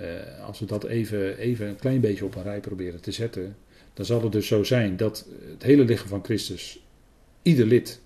als 0.46 0.58
we 0.58 0.66
dat 0.66 0.84
even, 0.84 1.36
even 1.38 1.68
een 1.68 1.76
klein 1.76 2.00
beetje 2.00 2.24
op 2.24 2.34
een 2.34 2.42
rij 2.42 2.60
proberen 2.60 3.00
te 3.00 3.12
zetten, 3.12 3.56
dan 3.94 4.04
zal 4.04 4.22
het 4.22 4.32
dus 4.32 4.46
zo 4.46 4.62
zijn 4.62 4.96
dat 4.96 5.26
het 5.50 5.62
hele 5.62 5.84
lichaam 5.84 6.08
van 6.08 6.24
Christus, 6.24 6.83
ieder 7.44 7.66
lid, 7.66 8.00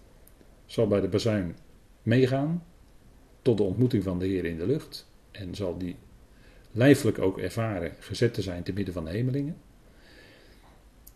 zal 0.66 0.87
bij 0.87 1.00
de 1.00 1.09
bazuin 1.09 1.57
meegaan 2.02 2.64
tot 3.42 3.57
de 3.57 3.62
ontmoeting 3.62 4.02
van 4.02 4.18
de 4.18 4.26
Heer 4.26 4.45
in 4.45 4.59
de 4.59 4.66
lucht 4.66 5.11
en 5.30 5.54
zal 5.54 5.78
die 5.78 5.97
lijfelijk 6.73 7.18
ook 7.18 7.38
ervaren 7.38 7.92
gezet 7.99 8.35
te 8.35 8.42
zijn 8.42 8.62
te 8.62 8.73
midden 8.73 8.95
van 8.95 9.04
de 9.04 9.11
hemelingen. 9.11 9.57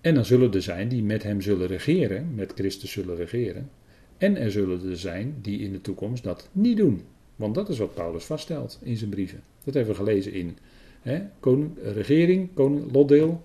En 0.01 0.15
dan 0.15 0.25
zullen 0.25 0.53
er 0.53 0.63
zijn 0.63 0.89
die 0.89 1.03
met 1.03 1.23
hem 1.23 1.41
zullen 1.41 1.67
regeren, 1.67 2.35
met 2.35 2.53
Christus 2.55 2.91
zullen 2.91 3.17
regeren. 3.17 3.71
En 4.19 4.37
er 4.37 4.51
zullen 4.51 4.91
er 4.91 4.99
zijn 4.99 5.35
die 5.41 5.61
in 5.61 5.73
de 5.73 5.81
toekomst 5.81 6.23
dat 6.23 6.49
niet 6.53 6.77
doen. 6.77 7.03
Want 7.37 7.55
dat 7.55 7.69
is 7.69 7.79
wat 7.79 7.95
Paulus 7.95 8.25
vaststelt 8.25 8.79
in 8.83 8.97
zijn 8.97 9.11
brieven. 9.11 9.43
Dat 9.65 9.75
hebben 9.75 9.93
we 9.93 9.99
gelezen 9.99 10.33
in 10.33 10.57
hè, 11.03 11.23
koning, 11.41 11.71
regering, 11.83 12.49
koning, 12.55 12.93
lotdeel. 12.93 13.43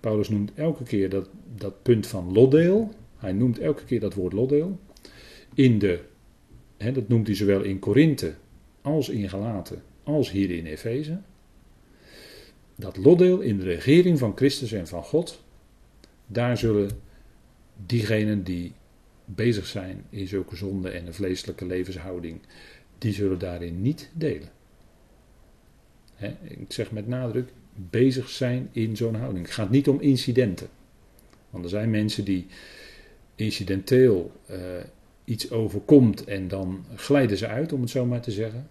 Paulus 0.00 0.28
noemt 0.28 0.54
elke 0.54 0.84
keer 0.84 1.08
dat, 1.10 1.28
dat 1.54 1.82
punt 1.82 2.06
van 2.06 2.32
lotdeel. 2.32 2.92
Hij 3.16 3.32
noemt 3.32 3.58
elke 3.58 3.84
keer 3.84 4.00
dat 4.00 4.14
woord 4.14 4.32
lotdeel. 4.32 4.80
In 5.54 5.78
de, 5.78 6.00
hè, 6.76 6.92
dat 6.92 7.08
noemt 7.08 7.26
hij 7.26 7.36
zowel 7.36 7.62
in 7.62 7.78
Korinthe 7.78 8.34
als 8.80 9.08
in 9.08 9.28
Galaten 9.28 9.82
als 10.02 10.30
hier 10.30 10.50
in 10.50 10.66
Efeze. 10.66 11.18
Dat 12.76 12.96
lotdeel 12.96 13.40
in 13.40 13.58
de 13.58 13.64
regering 13.64 14.18
van 14.18 14.36
Christus 14.36 14.72
en 14.72 14.86
van 14.86 15.02
God. 15.02 15.42
Daar 16.26 16.58
zullen 16.58 16.90
diegenen 17.86 18.42
die 18.42 18.72
bezig 19.24 19.66
zijn 19.66 20.04
in 20.10 20.26
zulke 20.26 20.56
zonde 20.56 20.90
en 20.90 21.06
een 21.06 21.14
vleeselijke 21.14 21.66
levenshouding, 21.66 22.40
die 22.98 23.12
zullen 23.12 23.38
daarin 23.38 23.82
niet 23.82 24.10
delen. 24.12 24.48
ik 26.42 26.72
zeg 26.72 26.90
met 26.90 27.06
nadruk, 27.06 27.48
bezig 27.74 28.28
zijn 28.28 28.68
in 28.72 28.96
zo'n 28.96 29.14
houding. 29.14 29.44
Het 29.44 29.54
gaat 29.54 29.70
niet 29.70 29.88
om 29.88 30.00
incidenten. 30.00 30.68
Want 31.50 31.64
er 31.64 31.70
zijn 31.70 31.90
mensen 31.90 32.24
die 32.24 32.46
incidenteel 33.36 34.32
uh, 34.50 34.56
iets 35.24 35.50
overkomt 35.50 36.24
en 36.24 36.48
dan 36.48 36.84
glijden 36.94 37.36
ze 37.36 37.46
uit, 37.46 37.72
om 37.72 37.80
het 37.80 37.90
zo 37.90 38.06
maar 38.06 38.20
te 38.20 38.30
zeggen. 38.30 38.68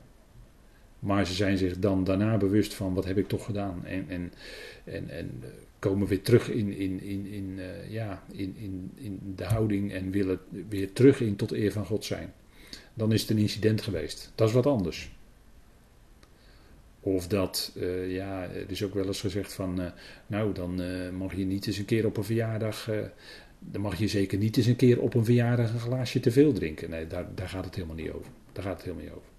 Maar 0.99 1.25
ze 1.25 1.33
zijn 1.33 1.57
zich 1.57 1.79
dan 1.79 2.03
daarna 2.03 2.37
bewust 2.37 2.73
van 2.73 2.93
wat 2.93 3.05
heb 3.05 3.17
ik 3.17 3.27
toch 3.27 3.45
gedaan. 3.45 3.85
En, 3.85 4.05
en, 4.09 4.33
en, 4.83 5.09
en 5.09 5.39
eh, 5.41 5.47
komen 5.79 6.07
weer 6.07 6.21
terug 6.21 6.49
in, 6.49 6.73
in, 6.73 7.01
in, 7.01 7.25
in, 7.25 7.53
uh, 7.57 7.91
ja, 7.91 8.23
in, 8.31 8.55
in, 8.57 8.91
in 8.95 9.33
de 9.35 9.43
houding 9.43 9.93
en 9.93 10.11
willen 10.11 10.39
weer 10.69 10.93
terug 10.93 11.21
in 11.21 11.35
tot 11.35 11.51
eer 11.51 11.71
van 11.71 11.85
God 11.85 12.05
zijn. 12.05 12.33
Dan 12.93 13.11
is 13.11 13.21
het 13.21 13.29
een 13.29 13.37
incident 13.37 13.81
geweest. 13.81 14.31
Dat 14.35 14.47
is 14.47 14.53
wat 14.53 14.65
anders. 14.65 15.13
Of 16.99 17.27
dat, 17.27 17.71
ja, 18.07 18.43
er 18.43 18.71
is 18.71 18.83
ook 18.83 18.93
wel 18.93 19.05
eens 19.05 19.21
gezegd 19.21 19.53
van, 19.53 19.91
nou 20.27 20.53
dan 20.53 20.81
mag 21.17 21.35
je 21.35 21.45
niet 21.45 21.67
eens 21.67 21.77
een 21.77 21.85
keer 21.85 22.05
op 22.05 22.17
een 22.17 22.23
verjaardag, 22.23 22.89
dan 23.71 23.81
mag 23.81 23.97
je 23.97 24.07
zeker 24.07 24.37
niet 24.37 24.57
eens 24.57 24.65
een 24.65 24.75
keer 24.75 25.01
op 25.01 25.13
een 25.13 25.25
verjaardag 25.25 25.73
een 25.73 25.79
glaasje 25.79 26.19
te 26.19 26.31
veel 26.31 26.53
drinken. 26.53 26.89
Nee, 26.89 27.07
daar, 27.07 27.25
daar 27.35 27.49
gaat 27.49 27.65
het 27.65 27.75
helemaal 27.75 27.95
niet 27.95 28.11
over. 28.11 28.31
Daar 28.51 28.63
gaat 28.63 28.73
het 28.73 28.83
helemaal 28.83 29.05
niet 29.05 29.13
over. 29.13 29.29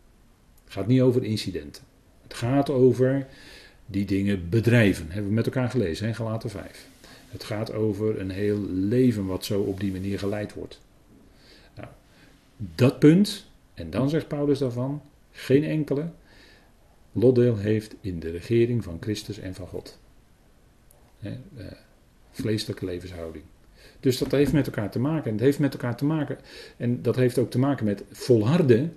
Het 0.65 0.73
gaat 0.73 0.87
niet 0.87 1.01
over 1.01 1.25
incidenten. 1.25 1.83
Het 2.23 2.35
gaat 2.35 2.71
over 2.71 3.27
die 3.87 4.05
dingen 4.05 4.49
bedrijven. 4.49 5.07
Hebben 5.09 5.29
we 5.29 5.35
met 5.35 5.47
elkaar 5.47 5.71
gelezen, 5.71 6.07
in 6.07 6.15
Galaten 6.15 6.51
5. 6.51 6.87
Het 7.29 7.45
gaat 7.45 7.73
over 7.73 8.21
een 8.21 8.31
heel 8.31 8.61
leven 8.71 9.27
wat 9.27 9.45
zo 9.45 9.61
op 9.61 9.81
die 9.81 9.93
manier 9.93 10.19
geleid 10.19 10.55
wordt. 10.55 10.81
Nou, 11.75 11.89
dat 12.57 12.99
punt, 12.99 13.47
en 13.75 13.91
dan 13.91 14.09
zegt 14.09 14.29
Paulus 14.29 14.59
daarvan, 14.59 15.03
geen 15.33 15.65
enkele 15.65 16.11
lotdeel 17.13 17.57
heeft 17.57 17.95
in 18.01 18.21
de 18.21 18.31
regering 18.31 18.85
van 18.85 18.97
Christus 19.01 19.39
en 19.39 19.55
van 19.55 19.67
God. 19.67 19.99
He, 21.19 21.39
uh, 21.57 21.65
vleeselijke 22.31 22.85
levenshouding. 22.85 23.45
Dus 24.01 24.19
dat 24.19 24.31
heeft 24.31 24.53
met 24.53 24.67
elkaar 24.67 24.91
te 24.91 24.99
maken. 24.99 25.25
En 25.25 25.33
het 25.33 25.45
heeft 25.45 25.59
met 25.59 25.73
elkaar 25.73 25.97
te 25.97 26.05
maken. 26.05 26.39
En 26.77 27.03
dat 27.03 27.17
heeft 27.17 27.39
ook 27.39 27.51
te 27.51 27.59
maken 27.59 27.85
met 27.85 28.03
volharden 28.11 28.93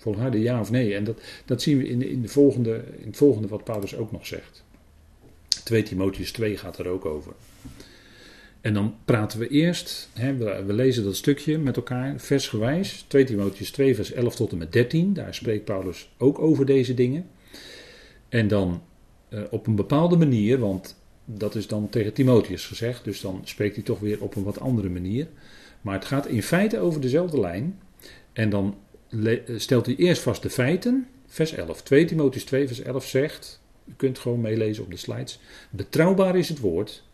Volharden 0.00 0.40
ja 0.40 0.60
of 0.60 0.70
nee. 0.70 0.94
En 0.94 1.04
dat, 1.04 1.20
dat 1.44 1.62
zien 1.62 1.78
we 1.78 1.88
in, 1.88 2.08
in, 2.08 2.22
de 2.22 2.28
volgende, 2.28 2.84
in 2.98 3.06
het 3.06 3.16
volgende 3.16 3.48
wat 3.48 3.64
Paulus 3.64 3.96
ook 3.96 4.12
nog 4.12 4.26
zegt. 4.26 4.64
2 5.64 5.82
Timotheus 5.82 6.32
2 6.32 6.56
gaat 6.56 6.78
er 6.78 6.88
ook 6.88 7.04
over. 7.04 7.32
En 8.60 8.74
dan 8.74 8.94
praten 9.04 9.38
we 9.38 9.48
eerst, 9.48 10.08
hè, 10.12 10.36
we, 10.36 10.64
we, 10.66 10.72
lezen 10.72 11.04
dat 11.04 11.16
stukje 11.16 11.58
met 11.58 11.76
elkaar, 11.76 12.20
versgewijs. 12.20 13.04
2 13.08 13.24
Timotheus 13.24 13.70
2, 13.70 13.94
vers 13.94 14.12
11 14.12 14.36
tot 14.36 14.52
en 14.52 14.58
met 14.58 14.72
13. 14.72 15.12
Daar 15.12 15.34
spreekt 15.34 15.64
Paulus 15.64 16.10
ook 16.18 16.38
over 16.38 16.66
deze 16.66 16.94
dingen. 16.94 17.26
En 18.28 18.48
dan 18.48 18.82
uh, 19.30 19.42
op 19.50 19.66
een 19.66 19.76
bepaalde 19.76 20.16
manier, 20.16 20.58
want 20.58 20.99
dat 21.38 21.54
is 21.54 21.66
dan 21.66 21.88
tegen 21.88 22.12
Timotheus 22.12 22.66
gezegd, 22.66 23.04
dus 23.04 23.20
dan 23.20 23.40
spreekt 23.44 23.74
hij 23.74 23.84
toch 23.84 23.98
weer 23.98 24.22
op 24.22 24.36
een 24.36 24.42
wat 24.42 24.60
andere 24.60 24.88
manier. 24.88 25.28
Maar 25.80 25.94
het 25.94 26.04
gaat 26.04 26.26
in 26.26 26.42
feite 26.42 26.78
over 26.78 27.00
dezelfde 27.00 27.40
lijn. 27.40 27.80
En 28.32 28.50
dan 28.50 28.76
stelt 29.56 29.86
hij 29.86 29.96
eerst 29.96 30.22
vast 30.22 30.42
de 30.42 30.50
feiten. 30.50 31.08
Vers 31.26 31.52
11. 31.52 31.82
2 31.82 32.04
Timotheus 32.04 32.44
2 32.44 32.66
vers 32.66 32.80
11 32.80 33.06
zegt, 33.06 33.60
u 33.84 33.92
kunt 33.96 34.18
gewoon 34.18 34.40
meelezen 34.40 34.84
op 34.84 34.90
de 34.90 34.96
slides. 34.96 35.40
Betrouwbaar 35.70 36.36
is 36.36 36.48
het 36.48 36.58
woord, 36.58 37.04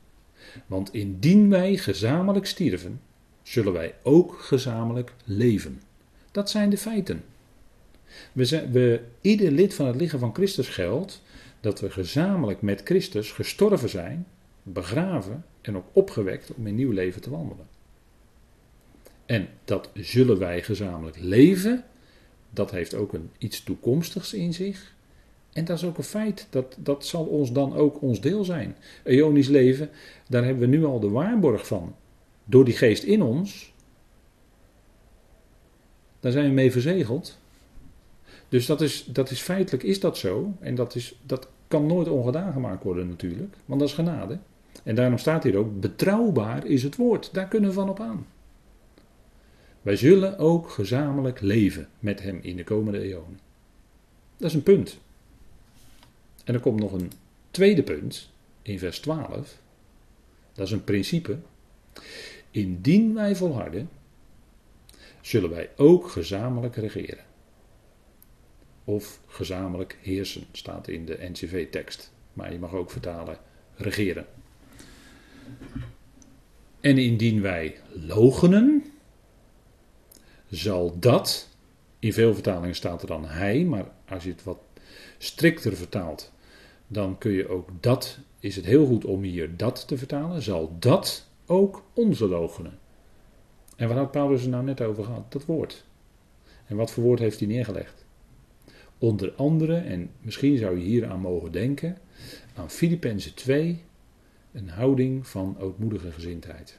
want 0.66 0.92
indien 0.92 1.50
wij 1.50 1.76
gezamenlijk 1.76 2.46
stierven, 2.46 3.00
zullen 3.42 3.72
wij 3.72 3.94
ook 4.02 4.38
gezamenlijk 4.38 5.12
leven. 5.24 5.82
Dat 6.30 6.50
zijn 6.50 6.70
de 6.70 6.78
feiten. 6.78 7.24
We 8.32 8.44
zijn, 8.44 8.72
we, 8.72 9.00
ieder 9.20 9.50
lid 9.50 9.74
van 9.74 9.86
het 9.86 9.96
lichaam 9.96 10.20
van 10.20 10.34
Christus 10.34 10.68
geldt 10.68 11.22
dat 11.66 11.80
we 11.80 11.90
gezamenlijk 11.90 12.62
met 12.62 12.80
Christus 12.84 13.32
gestorven 13.32 13.88
zijn, 13.88 14.26
begraven 14.62 15.44
en 15.60 15.76
ook 15.76 15.86
opgewekt 15.92 16.54
om 16.54 16.66
in 16.66 16.74
nieuw 16.74 16.90
leven 16.90 17.20
te 17.20 17.30
wandelen. 17.30 17.66
En 19.24 19.48
dat 19.64 19.90
zullen 19.94 20.38
wij 20.38 20.62
gezamenlijk 20.62 21.18
leven, 21.20 21.84
dat 22.50 22.70
heeft 22.70 22.94
ook 22.94 23.12
een, 23.12 23.30
iets 23.38 23.62
toekomstigs 23.62 24.34
in 24.34 24.54
zich. 24.54 24.94
En 25.52 25.64
dat 25.64 25.76
is 25.76 25.84
ook 25.84 25.98
een 25.98 26.04
feit, 26.04 26.46
dat, 26.50 26.76
dat 26.78 27.06
zal 27.06 27.24
ons 27.24 27.52
dan 27.52 27.74
ook 27.74 28.02
ons 28.02 28.20
deel 28.20 28.44
zijn. 28.44 28.76
Eonisch 29.04 29.48
leven, 29.48 29.90
daar 30.28 30.44
hebben 30.44 30.70
we 30.70 30.76
nu 30.76 30.84
al 30.84 31.00
de 31.00 31.10
waarborg 31.10 31.66
van. 31.66 31.94
Door 32.44 32.64
die 32.64 32.76
geest 32.76 33.02
in 33.02 33.22
ons, 33.22 33.74
daar 36.20 36.32
zijn 36.32 36.48
we 36.48 36.54
mee 36.54 36.72
verzegeld. 36.72 37.38
Dus 38.48 38.66
dat 38.66 38.80
is, 38.80 39.04
dat 39.04 39.30
is 39.30 39.40
feitelijk 39.40 39.82
is 39.82 40.00
dat 40.00 40.18
zo. 40.18 40.54
En 40.60 40.74
dat, 40.74 40.94
is, 40.94 41.18
dat 41.22 41.48
kan 41.68 41.86
nooit 41.86 42.08
ongedaan 42.08 42.52
gemaakt 42.52 42.84
worden 42.84 43.08
natuurlijk, 43.08 43.56
want 43.64 43.80
dat 43.80 43.88
is 43.88 43.94
genade. 43.94 44.38
En 44.82 44.94
daarom 44.94 45.18
staat 45.18 45.42
hier 45.42 45.56
ook, 45.56 45.80
betrouwbaar 45.80 46.66
is 46.66 46.82
het 46.82 46.96
woord. 46.96 47.34
Daar 47.34 47.48
kunnen 47.48 47.68
we 47.68 47.74
van 47.74 47.88
op 47.88 48.00
aan. 48.00 48.26
Wij 49.82 49.96
zullen 49.96 50.38
ook 50.38 50.70
gezamenlijk 50.70 51.40
leven 51.40 51.88
met 51.98 52.22
Hem 52.22 52.38
in 52.42 52.56
de 52.56 52.64
komende 52.64 53.00
eeuwen. 53.00 53.38
Dat 54.36 54.48
is 54.48 54.54
een 54.54 54.62
punt. 54.62 54.98
En 56.44 56.54
er 56.54 56.60
komt 56.60 56.80
nog 56.80 56.92
een 56.92 57.12
tweede 57.50 57.82
punt 57.82 58.30
in 58.62 58.78
vers 58.78 58.98
12. 59.00 59.58
Dat 60.52 60.66
is 60.66 60.72
een 60.72 60.84
principe. 60.84 61.38
Indien 62.50 63.14
wij 63.14 63.36
volharden, 63.36 63.88
zullen 65.20 65.50
wij 65.50 65.70
ook 65.76 66.08
gezamenlijk 66.08 66.76
regeren. 66.76 67.24
Of 68.88 69.20
gezamenlijk 69.26 69.98
heersen, 70.00 70.44
staat 70.52 70.88
in 70.88 71.04
de 71.04 71.18
NCV-tekst. 71.20 72.12
Maar 72.32 72.52
je 72.52 72.58
mag 72.58 72.72
ook 72.72 72.90
vertalen 72.90 73.38
regeren. 73.74 74.26
En 76.80 76.98
indien 76.98 77.40
wij 77.40 77.76
logenen, 77.92 78.84
zal 80.50 80.98
dat, 80.98 81.48
in 81.98 82.12
veel 82.12 82.34
vertalingen 82.34 82.74
staat 82.74 83.02
er 83.02 83.08
dan 83.08 83.24
hij, 83.24 83.64
maar 83.64 83.84
als 84.08 84.24
je 84.24 84.30
het 84.30 84.44
wat 84.44 84.58
strikter 85.18 85.76
vertaalt, 85.76 86.32
dan 86.86 87.18
kun 87.18 87.32
je 87.32 87.48
ook 87.48 87.68
dat, 87.80 88.18
is 88.40 88.56
het 88.56 88.64
heel 88.64 88.86
goed 88.86 89.04
om 89.04 89.22
hier 89.22 89.56
dat 89.56 89.88
te 89.88 89.98
vertalen, 89.98 90.42
zal 90.42 90.76
dat 90.78 91.26
ook 91.46 91.82
onze 91.92 92.28
logenen. 92.28 92.78
En 93.76 93.88
waar 93.88 93.96
had 93.96 94.10
Paulus 94.10 94.42
er 94.42 94.48
nou 94.48 94.64
net 94.64 94.80
over 94.80 95.04
gehad? 95.04 95.32
Dat 95.32 95.44
woord. 95.44 95.84
En 96.66 96.76
wat 96.76 96.90
voor 96.90 97.02
woord 97.02 97.18
heeft 97.18 97.38
hij 97.38 97.48
neergelegd? 97.48 98.05
Onder 98.98 99.32
andere, 99.32 99.76
en 99.76 100.10
misschien 100.20 100.58
zou 100.58 100.78
je 100.78 100.84
hier 100.84 101.06
aan 101.06 101.20
mogen 101.20 101.52
denken, 101.52 101.98
aan 102.54 102.70
Filippenzen 102.70 103.34
2, 103.34 103.82
een 104.52 104.68
houding 104.68 105.26
van 105.26 105.56
ootmoedige 105.58 106.12
gezindheid. 106.12 106.78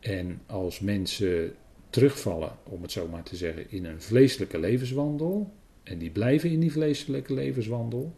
En 0.00 0.40
als 0.46 0.80
mensen 0.80 1.54
terugvallen, 1.90 2.52
om 2.62 2.82
het 2.82 2.92
zo 2.92 3.08
maar 3.08 3.22
te 3.22 3.36
zeggen, 3.36 3.70
in 3.70 3.84
een 3.84 4.02
vleeselijke 4.02 4.58
levenswandel. 4.58 5.52
En 5.82 5.98
die 5.98 6.10
blijven 6.10 6.50
in 6.50 6.60
die 6.60 6.72
vleeselijke 6.72 7.34
levenswandel. 7.34 8.14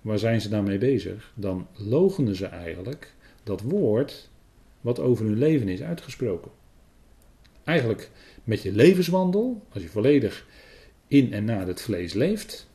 Waar 0.00 0.18
zijn 0.18 0.40
ze 0.40 0.48
daarmee 0.48 0.78
bezig? 0.78 1.32
Dan 1.34 1.66
logenen 1.72 2.36
ze 2.36 2.46
eigenlijk 2.46 3.14
dat 3.42 3.60
woord 3.60 4.30
wat 4.80 5.00
over 5.00 5.24
hun 5.24 5.38
leven 5.38 5.68
is 5.68 5.82
uitgesproken. 5.82 6.50
Eigenlijk 7.64 8.10
met 8.44 8.62
je 8.62 8.72
levenswandel, 8.72 9.62
als 9.68 9.82
je 9.82 9.88
volledig 9.88 10.46
in 11.08 11.32
en 11.32 11.44
naar 11.44 11.66
het 11.66 11.80
vlees 11.80 12.12
leeft, 12.12 12.68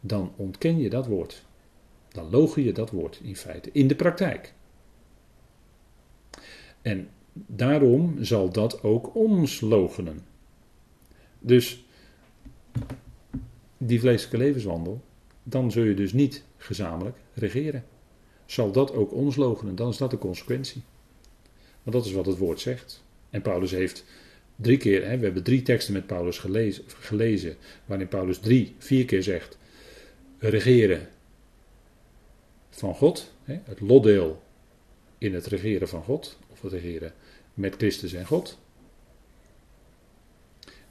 dan 0.00 0.32
ontken 0.36 0.78
je 0.78 0.90
dat 0.90 1.06
woord. 1.06 1.44
Dan 2.08 2.30
logen 2.30 2.62
je 2.62 2.72
dat 2.72 2.90
woord 2.90 3.20
in 3.22 3.36
feite, 3.36 3.70
in 3.72 3.88
de 3.88 3.94
praktijk. 3.94 4.54
En 6.82 7.08
daarom 7.32 8.24
zal 8.24 8.50
dat 8.50 8.82
ook 8.82 9.14
ons 9.14 9.60
logenen. 9.60 10.20
Dus 11.38 11.84
die 13.78 14.00
vleeselijke 14.00 14.38
levenswandel, 14.38 15.02
dan 15.42 15.70
zul 15.70 15.84
je 15.84 15.94
dus 15.94 16.12
niet 16.12 16.44
gezamenlijk 16.56 17.16
regeren. 17.34 17.84
Zal 18.46 18.72
dat 18.72 18.92
ook 18.92 19.12
ons 19.12 19.36
logenen, 19.36 19.76
dan 19.76 19.88
is 19.88 19.96
dat 19.96 20.10
de 20.10 20.18
consequentie. 20.18 20.82
Want 21.82 21.96
dat 21.96 22.06
is 22.06 22.12
wat 22.12 22.26
het 22.26 22.38
woord 22.38 22.60
zegt. 22.60 23.04
En 23.30 23.42
Paulus 23.42 23.70
heeft 23.70 24.04
drie 24.56 24.76
keer, 24.76 25.08
hè, 25.08 25.18
we 25.18 25.24
hebben 25.24 25.42
drie 25.42 25.62
teksten 25.62 25.92
met 25.92 26.06
Paulus 26.06 26.38
gelezen, 26.38 26.84
gelezen, 26.86 27.56
waarin 27.84 28.08
Paulus 28.08 28.38
drie, 28.38 28.74
vier 28.78 29.04
keer 29.04 29.22
zegt: 29.22 29.58
regeren 30.38 31.08
van 32.70 32.94
God, 32.94 33.32
hè, 33.44 33.58
het 33.64 33.80
lotdeel 33.80 34.42
in 35.18 35.34
het 35.34 35.46
regeren 35.46 35.88
van 35.88 36.02
God, 36.02 36.38
of 36.50 36.62
het 36.62 36.72
regeren 36.72 37.12
met 37.54 37.74
Christus 37.76 38.12
en 38.12 38.26
God. 38.26 38.58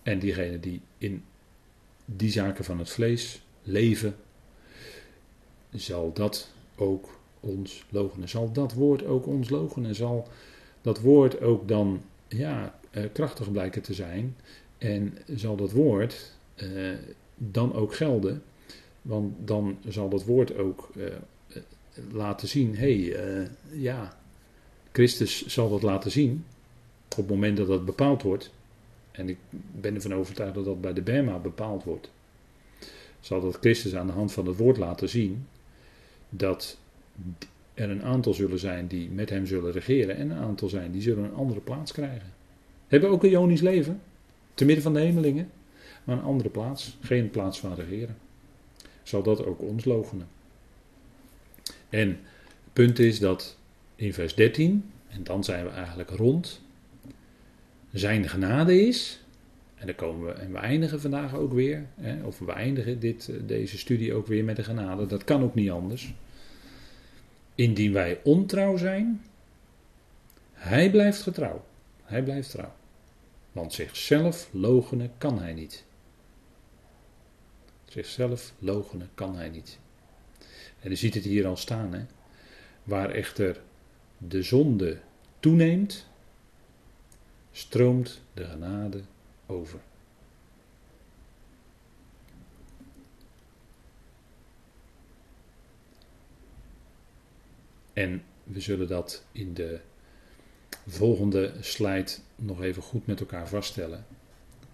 En 0.03 0.19
diegenen 0.19 0.61
die 0.61 0.81
in 0.97 1.23
die 2.05 2.31
zaken 2.31 2.63
van 2.63 2.79
het 2.79 2.89
vlees 2.89 3.41
leven, 3.61 4.15
zal 5.73 6.13
dat 6.13 6.51
ook 6.75 7.19
ons 7.39 7.85
logenen. 7.89 8.29
Zal 8.29 8.51
dat 8.51 8.73
woord 8.73 9.05
ook 9.05 9.25
ons 9.25 9.49
logenen? 9.49 9.95
Zal 9.95 10.27
dat 10.81 10.99
woord 10.99 11.41
ook 11.41 11.67
dan 11.67 12.03
ja, 12.27 12.79
eh, 12.93 13.03
krachtig 13.13 13.51
blijken 13.51 13.81
te 13.81 13.93
zijn. 13.93 14.35
En 14.77 15.17
zal 15.35 15.55
dat 15.55 15.71
woord 15.71 16.31
eh, 16.55 16.67
dan 17.37 17.73
ook 17.73 17.95
gelden. 17.95 18.43
Want 19.01 19.33
dan 19.47 19.77
zal 19.87 20.09
dat 20.09 20.23
woord 20.23 20.57
ook 20.57 20.89
eh, 20.97 21.61
laten 22.11 22.47
zien: 22.47 22.75
hé, 22.75 23.09
hey, 23.09 23.49
ja, 23.71 24.17
Christus 24.91 25.45
zal 25.45 25.69
dat 25.69 25.81
laten 25.81 26.11
zien. 26.11 26.45
Op 27.09 27.17
het 27.17 27.29
moment 27.29 27.57
dat 27.57 27.67
dat 27.67 27.85
bepaald 27.85 28.21
wordt. 28.21 28.51
En 29.11 29.29
ik 29.29 29.37
ben 29.71 29.95
ervan 29.95 30.13
overtuigd 30.13 30.55
dat 30.55 30.65
dat 30.65 30.81
bij 30.81 30.93
de 30.93 31.01
Bema 31.01 31.37
bepaald 31.37 31.83
wordt. 31.83 32.11
Zal 33.19 33.41
dat 33.41 33.57
Christus 33.59 33.95
aan 33.95 34.07
de 34.07 34.13
hand 34.13 34.31
van 34.31 34.45
het 34.45 34.57
woord 34.57 34.77
laten 34.77 35.09
zien 35.09 35.47
dat 36.29 36.77
er 37.73 37.89
een 37.89 38.03
aantal 38.03 38.33
zullen 38.33 38.59
zijn 38.59 38.87
die 38.87 39.09
met 39.09 39.29
hem 39.29 39.45
zullen 39.45 39.71
regeren 39.71 40.15
en 40.15 40.29
een 40.29 40.37
aantal 40.37 40.69
zijn 40.69 40.91
die 40.91 41.01
zullen 41.01 41.23
een 41.23 41.33
andere 41.33 41.59
plaats 41.59 41.91
krijgen. 41.91 42.33
Hebben 42.93 43.11
ook 43.11 43.23
een 43.23 43.29
Jonisch 43.29 43.61
leven, 43.61 44.01
te 44.53 44.65
midden 44.65 44.83
van 44.83 44.93
de 44.93 44.99
hemelingen, 44.99 45.51
maar 46.03 46.17
een 46.17 46.23
andere 46.23 46.49
plaats, 46.49 46.97
geen 47.01 47.29
plaats 47.29 47.59
van 47.59 47.75
regeren. 47.75 48.17
Zal 49.03 49.23
dat 49.23 49.45
ook 49.45 49.61
ons 49.61 49.85
logenen. 49.85 50.27
En 51.89 52.07
het 52.09 52.73
punt 52.73 52.99
is 52.99 53.19
dat 53.19 53.57
in 53.95 54.13
vers 54.13 54.35
13, 54.35 54.91
en 55.09 55.23
dan 55.23 55.43
zijn 55.43 55.63
we 55.63 55.69
eigenlijk 55.69 56.09
rond, 56.09 56.61
zijn 57.91 58.29
genade 58.29 58.87
is, 58.87 59.23
en 59.75 59.85
dan 59.85 59.95
komen 59.95 60.25
we, 60.25 60.31
en 60.31 60.51
we 60.51 60.57
eindigen 60.57 61.01
vandaag 61.01 61.35
ook 61.35 61.53
weer, 61.53 61.85
hè, 61.95 62.23
of 62.23 62.39
we 62.39 62.51
eindigen 62.51 62.99
dit, 62.99 63.31
deze 63.45 63.77
studie 63.77 64.13
ook 64.13 64.27
weer 64.27 64.43
met 64.43 64.55
de 64.55 64.63
genade, 64.63 65.05
dat 65.05 65.23
kan 65.23 65.43
ook 65.43 65.55
niet 65.55 65.71
anders. 65.71 66.13
Indien 67.55 67.93
wij 67.93 68.19
ontrouw 68.23 68.77
zijn, 68.77 69.21
hij 70.53 70.91
blijft 70.91 71.21
getrouw. 71.21 71.63
Hij 72.03 72.23
blijft 72.23 72.49
trouw. 72.49 72.73
Want 73.53 73.73
zichzelf 73.73 74.49
logenen 74.51 75.11
kan 75.17 75.39
hij 75.39 75.53
niet. 75.53 75.85
Zichzelf 77.85 78.53
logenen 78.59 79.09
kan 79.13 79.35
hij 79.35 79.49
niet. 79.49 79.79
En 80.79 80.91
u 80.91 80.95
ziet 80.95 81.13
het 81.13 81.23
hier 81.23 81.47
al 81.47 81.57
staan, 81.57 81.93
hè? 81.93 82.05
waar 82.83 83.09
echter 83.09 83.61
de 84.17 84.43
zonde 84.43 84.99
toeneemt, 85.39 86.07
stroomt 87.51 88.21
de 88.33 88.45
genade 88.45 89.01
over. 89.45 89.79
En 97.93 98.23
we 98.43 98.59
zullen 98.59 98.87
dat 98.87 99.25
in 99.31 99.53
de 99.53 99.79
volgende 100.87 101.53
slide 101.59 102.11
nog 102.35 102.61
even 102.61 102.81
goed 102.81 103.05
met 103.05 103.19
elkaar 103.19 103.47
vaststellen. 103.47 104.05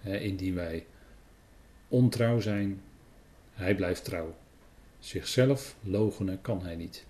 indien 0.04 0.56
wij 0.56 0.86
ontrouw 1.88 2.40
zijn, 2.40 2.82
hij 3.52 3.76
blijft 3.76 4.04
trouw. 4.04 4.36
Zichzelf 5.00 5.76
logenen 5.82 6.42
kan 6.42 6.62
hij 6.64 6.76
niet. 6.76 7.06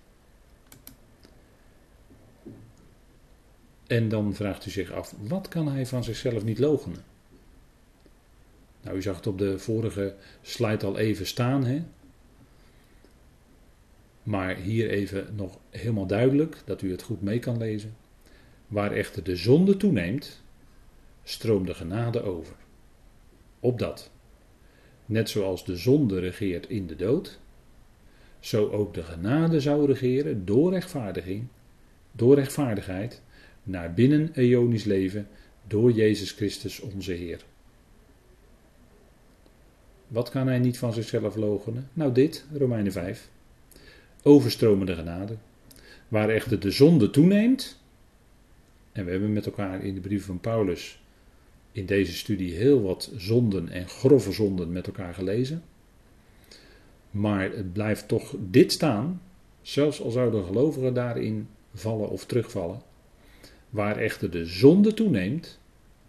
En 3.86 4.08
dan 4.08 4.34
vraagt 4.34 4.66
u 4.66 4.70
zich 4.70 4.92
af, 4.92 5.14
wat 5.20 5.48
kan 5.48 5.68
hij 5.68 5.86
van 5.86 6.04
zichzelf 6.04 6.44
niet 6.44 6.58
logenen? 6.58 7.04
Nou, 8.82 8.96
u 8.96 9.02
zag 9.02 9.16
het 9.16 9.26
op 9.26 9.38
de 9.38 9.58
vorige 9.58 10.14
slide 10.42 10.86
al 10.86 10.98
even 10.98 11.26
staan. 11.26 11.64
Hè? 11.64 11.82
Maar 14.22 14.56
hier 14.56 14.90
even 14.90 15.34
nog 15.34 15.58
helemaal 15.70 16.06
duidelijk, 16.06 16.56
dat 16.64 16.82
u 16.82 16.90
het 16.90 17.02
goed 17.02 17.22
mee 17.22 17.38
kan 17.38 17.58
lezen. 17.58 17.94
Waar 18.70 18.92
echter 18.92 19.24
de 19.24 19.36
zonde 19.36 19.76
toeneemt, 19.76 20.42
stroomt 21.22 21.66
de 21.66 21.74
genade 21.74 22.22
over. 22.22 22.54
Opdat, 23.60 24.10
net 25.06 25.28
zoals 25.28 25.64
de 25.64 25.76
zonde 25.76 26.18
regeert 26.18 26.68
in 26.68 26.86
de 26.86 26.96
dood, 26.96 27.38
zo 28.38 28.70
ook 28.70 28.94
de 28.94 29.02
genade 29.02 29.60
zou 29.60 29.86
regeren 29.86 30.44
door 30.44 30.72
rechtvaardiging, 30.72 31.46
door 32.12 32.34
rechtvaardigheid, 32.34 33.22
naar 33.62 33.94
binnen 33.94 34.30
eonisch 34.34 34.84
leven, 34.84 35.28
door 35.66 35.92
Jezus 35.92 36.32
Christus 36.32 36.80
onze 36.80 37.12
Heer. 37.12 37.44
Wat 40.08 40.30
kan 40.30 40.46
hij 40.46 40.58
niet 40.58 40.78
van 40.78 40.92
zichzelf 40.92 41.36
logenen? 41.36 41.88
Nou 41.92 42.12
dit, 42.12 42.46
Romeinen 42.52 42.92
5 42.92 43.30
overstromende 44.22 44.94
genade. 44.94 45.36
Waar 46.08 46.28
echter 46.28 46.60
de 46.60 46.70
zonde 46.70 47.10
toeneemt, 47.10 47.79
en 48.92 49.04
we 49.04 49.10
hebben 49.10 49.32
met 49.32 49.46
elkaar 49.46 49.84
in 49.84 49.94
de 49.94 50.00
brief 50.00 50.24
van 50.24 50.40
Paulus 50.40 51.02
in 51.72 51.86
deze 51.86 52.12
studie 52.12 52.54
heel 52.54 52.82
wat 52.82 53.12
zonden 53.16 53.68
en 53.68 53.88
grove 53.88 54.32
zonden 54.32 54.72
met 54.72 54.86
elkaar 54.86 55.14
gelezen. 55.14 55.62
Maar 57.10 57.52
het 57.52 57.72
blijft 57.72 58.08
toch 58.08 58.34
dit 58.38 58.72
staan, 58.72 59.22
zelfs 59.62 60.02
al 60.02 60.10
zouden 60.10 60.44
gelovigen 60.44 60.94
daarin 60.94 61.48
vallen 61.74 62.08
of 62.08 62.26
terugvallen. 62.26 62.82
Waar 63.70 63.96
echter 63.96 64.30
de 64.30 64.46
zonde 64.46 64.94
toeneemt, 64.94 65.58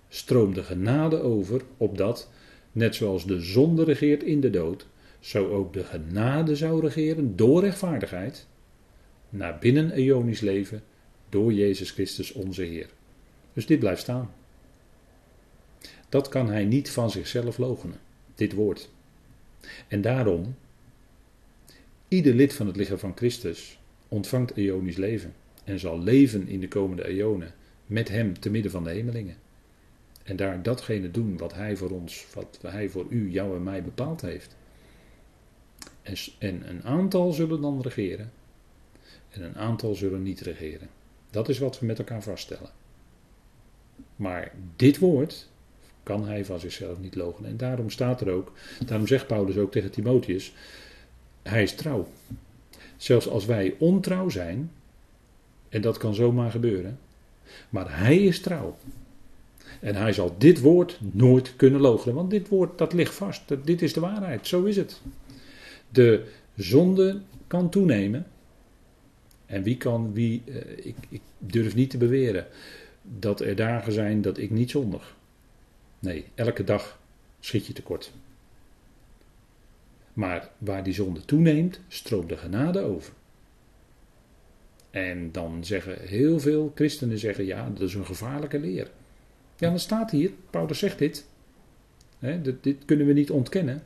stroomt 0.09 0.55
de 0.55 0.63
genade 0.63 1.21
over, 1.21 1.61
opdat, 1.77 2.29
net 2.71 2.95
zoals 2.95 3.25
de 3.25 3.39
zonde 3.39 3.83
regeert 3.83 4.23
in 4.23 4.41
de 4.41 4.49
dood, 4.49 4.87
zo 5.19 5.49
ook 5.49 5.73
de 5.73 5.83
genade 5.83 6.55
zou 6.55 6.81
regeren 6.81 7.35
door 7.35 7.61
rechtvaardigheid 7.61 8.47
naar 9.29 9.57
binnen 9.59 9.91
eonisch 9.91 10.39
leven 10.39 10.83
door 11.31 11.53
Jezus 11.53 11.91
Christus 11.91 12.31
onze 12.31 12.61
Heer. 12.61 12.89
Dus 13.53 13.65
dit 13.65 13.79
blijft 13.79 14.01
staan. 14.01 14.33
Dat 16.09 16.29
kan 16.29 16.49
hij 16.49 16.65
niet 16.65 16.91
van 16.91 17.11
zichzelf 17.11 17.57
logenen, 17.57 17.99
dit 18.35 18.53
woord. 18.53 18.89
En 19.87 20.01
daarom, 20.01 20.55
ieder 22.07 22.33
lid 22.33 22.53
van 22.53 22.67
het 22.67 22.75
lichaam 22.75 22.97
van 22.97 23.15
Christus 23.15 23.79
ontvangt 24.07 24.55
eonisch 24.55 24.97
leven 24.97 25.33
en 25.63 25.79
zal 25.79 25.99
leven 25.99 26.47
in 26.47 26.59
de 26.59 26.67
komende 26.67 27.07
eonen 27.07 27.53
met 27.85 28.09
hem 28.09 28.39
te 28.39 28.49
midden 28.49 28.71
van 28.71 28.83
de 28.83 28.89
hemelingen. 28.89 29.35
En 30.23 30.35
daar 30.35 30.63
datgene 30.63 31.11
doen 31.11 31.37
wat 31.37 31.53
hij 31.53 31.75
voor 31.77 31.89
ons, 31.89 32.25
wat 32.33 32.59
hij 32.61 32.89
voor 32.89 33.05
u, 33.09 33.29
jou 33.29 33.55
en 33.55 33.63
mij 33.63 33.83
bepaald 33.83 34.21
heeft. 34.21 34.55
En, 36.01 36.15
en 36.39 36.69
een 36.69 36.83
aantal 36.83 37.31
zullen 37.31 37.61
dan 37.61 37.81
regeren. 37.81 38.31
En 39.29 39.41
een 39.41 39.55
aantal 39.55 39.95
zullen 39.95 40.23
niet 40.23 40.41
regeren. 40.41 40.89
Dat 41.31 41.49
is 41.49 41.59
wat 41.59 41.79
we 41.79 41.85
met 41.85 41.97
elkaar 41.99 42.23
vaststellen. 42.23 42.69
Maar 44.15 44.51
dit 44.75 44.99
woord 44.99 45.49
kan 46.03 46.27
hij 46.27 46.45
van 46.45 46.59
zichzelf 46.59 46.99
niet 46.99 47.15
logen. 47.15 47.45
En 47.45 47.57
daarom 47.57 47.89
staat 47.89 48.21
er 48.21 48.31
ook, 48.31 48.51
daarom 48.85 49.07
zegt 49.07 49.27
Paulus 49.27 49.57
ook 49.57 49.71
tegen 49.71 49.91
Timotheus, 49.91 50.53
hij 51.41 51.63
is 51.63 51.75
trouw. 51.75 52.07
Zelfs 52.97 53.27
als 53.27 53.45
wij 53.45 53.75
ontrouw 53.79 54.29
zijn, 54.29 54.71
en 55.69 55.81
dat 55.81 55.97
kan 55.97 56.13
zomaar 56.13 56.51
gebeuren, 56.51 56.99
maar 57.69 57.99
hij 57.99 58.17
is 58.17 58.39
trouw. 58.39 58.77
En 59.79 59.95
hij 59.95 60.13
zal 60.13 60.35
dit 60.37 60.59
woord 60.59 60.99
nooit 61.11 61.55
kunnen 61.55 61.81
logenen, 61.81 62.15
want 62.15 62.29
dit 62.29 62.47
woord 62.47 62.77
dat 62.77 62.93
ligt 62.93 63.13
vast, 63.13 63.65
dit 63.65 63.81
is 63.81 63.93
de 63.93 63.99
waarheid, 63.99 64.47
zo 64.47 64.63
is 64.63 64.75
het 64.75 65.01
de 65.89 66.27
zonde 66.55 67.21
kan 67.47 67.69
toenemen. 67.69 68.25
En 69.51 69.63
wie 69.63 69.77
kan, 69.77 70.13
wie, 70.13 70.41
uh, 70.45 70.55
ik, 70.77 70.95
ik 71.09 71.21
durf 71.37 71.75
niet 71.75 71.89
te 71.89 71.97
beweren 71.97 72.47
dat 73.01 73.41
er 73.41 73.55
dagen 73.55 73.91
zijn 73.91 74.21
dat 74.21 74.37
ik 74.37 74.49
niet 74.49 74.71
zondig. 74.71 75.15
Nee, 75.99 76.25
elke 76.35 76.63
dag 76.63 76.99
schiet 77.39 77.65
je 77.65 77.73
tekort. 77.73 78.11
Maar 80.13 80.49
waar 80.57 80.83
die 80.83 80.93
zonde 80.93 81.25
toeneemt, 81.25 81.79
stroomt 81.87 82.29
de 82.29 82.37
genade 82.37 82.79
over. 82.79 83.13
En 84.89 85.31
dan 85.31 85.65
zeggen 85.65 86.07
heel 86.07 86.39
veel 86.39 86.71
christenen 86.75 87.17
zeggen, 87.17 87.45
ja, 87.45 87.69
dat 87.69 87.81
is 87.81 87.93
een 87.93 88.05
gevaarlijke 88.05 88.59
leer. 88.59 88.91
Ja, 89.57 89.71
dat 89.71 89.79
staat 89.79 90.11
hier, 90.11 90.31
Paulus 90.49 90.79
zegt 90.79 90.99
dit. 90.99 91.25
dit, 92.19 92.63
dit 92.63 92.85
kunnen 92.85 93.07
we 93.07 93.13
niet 93.13 93.31
ontkennen. 93.31 93.83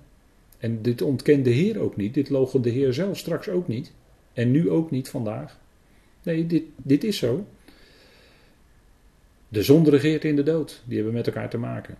En 0.57 0.81
dit 0.81 1.01
ontkent 1.01 1.45
de 1.45 1.51
Heer 1.51 1.79
ook 1.79 1.95
niet. 1.95 2.13
Dit 2.13 2.29
logen 2.29 2.61
de 2.61 2.69
Heer 2.69 2.93
zelf 2.93 3.17
straks 3.17 3.49
ook 3.49 3.67
niet. 3.67 3.91
En 4.35 4.51
nu 4.51 4.69
ook 4.69 4.91
niet 4.91 5.09
vandaag. 5.09 5.59
Nee, 6.23 6.47
dit, 6.47 6.63
dit 6.75 7.03
is 7.03 7.17
zo. 7.17 7.47
De 9.47 9.63
zon 9.63 9.89
regeert 9.89 10.23
in 10.23 10.35
de 10.35 10.43
dood. 10.43 10.81
Die 10.85 10.95
hebben 10.95 11.13
met 11.13 11.27
elkaar 11.27 11.49
te 11.49 11.57
maken. 11.57 11.97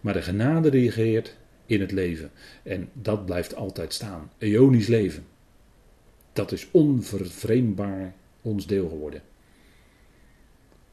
Maar 0.00 0.12
de 0.12 0.22
genade 0.22 0.70
regeert 0.70 1.36
in 1.66 1.80
het 1.80 1.92
leven. 1.92 2.30
En 2.62 2.88
dat 2.92 3.26
blijft 3.26 3.54
altijd 3.54 3.92
staan. 3.92 4.30
Eonisch 4.38 4.86
leven. 4.86 5.24
Dat 6.32 6.52
is 6.52 6.68
onvervreemdbaar 6.70 8.14
ons 8.42 8.66
deel 8.66 8.88
geworden. 8.88 9.22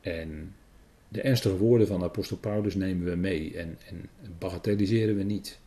En 0.02 0.56
de 1.08 1.22
ernstige 1.22 1.58
woorden 1.58 1.88
van 1.88 2.04
apostel 2.04 2.38
Paulus 2.38 2.76
nemen 2.76 3.10
we 3.10 3.16
mee 3.16 3.58
en, 3.58 3.78
en 3.90 4.10
bagatelliseren 4.38 5.16
we 5.16 5.24
niet. 5.24 5.60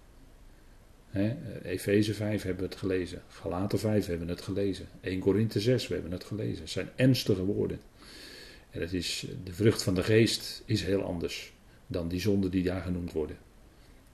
Efeze 1.63 2.15
5 2.15 2.43
hebben 2.43 2.63
we 2.65 2.71
het 2.71 2.79
gelezen. 2.79 3.23
Galaten 3.29 3.79
5 3.79 4.07
hebben 4.07 4.27
we 4.27 4.33
het 4.33 4.43
gelezen. 4.43 4.89
1 5.01 5.21
Korinthe 5.21 5.61
6 5.61 5.89
we 5.89 5.95
hebben 5.95 6.13
het 6.13 6.25
gelezen. 6.25 6.61
Het 6.61 6.71
zijn 6.71 6.89
ernstige 6.97 7.45
woorden. 7.45 7.81
En 8.71 8.81
dat 8.81 8.93
is, 8.93 9.27
de 9.45 9.53
vrucht 9.53 9.83
van 9.83 9.95
de 9.95 10.03
geest 10.03 10.63
is 10.65 10.83
heel 10.83 11.03
anders 11.03 11.53
dan 11.87 12.09
die 12.09 12.21
zonden 12.21 12.51
die 12.51 12.63
daar 12.63 12.83
genoemd 12.83 13.13
worden. 13.13 13.37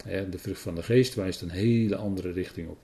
De 0.04 0.38
vrucht 0.38 0.60
van 0.60 0.74
de 0.74 0.82
geest 0.82 1.14
wijst 1.14 1.40
een 1.40 1.50
hele 1.50 1.96
andere 1.96 2.32
richting 2.32 2.68
op. 2.68 2.78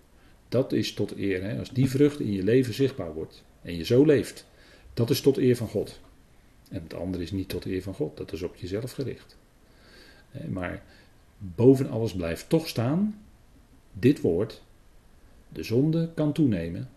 Dat 0.48 0.72
is 0.72 0.94
tot 0.94 1.16
eer. 1.16 1.58
Als 1.58 1.70
die 1.70 1.90
vrucht 1.90 2.20
in 2.20 2.32
je 2.32 2.42
leven 2.42 2.74
zichtbaar 2.74 3.12
wordt 3.12 3.42
en 3.62 3.76
je 3.76 3.84
zo 3.84 4.04
leeft, 4.04 4.46
dat 4.94 5.10
is 5.10 5.20
tot 5.20 5.36
eer 5.36 5.56
van 5.56 5.68
God. 5.68 6.00
En 6.68 6.82
het 6.82 6.94
andere 6.94 7.22
is 7.22 7.30
niet 7.30 7.48
tot 7.48 7.64
eer 7.64 7.82
van 7.82 7.94
God, 7.94 8.16
dat 8.16 8.32
is 8.32 8.42
op 8.42 8.56
jezelf 8.56 8.92
gericht. 8.92 9.36
Maar 10.48 10.82
boven 11.38 11.90
alles 11.90 12.14
blijft 12.14 12.48
toch 12.48 12.68
staan 12.68 13.22
dit 13.92 14.20
woord. 14.20 14.62
De 15.48 15.62
zonde 15.62 16.10
kan 16.14 16.32
toenemen, 16.32 16.90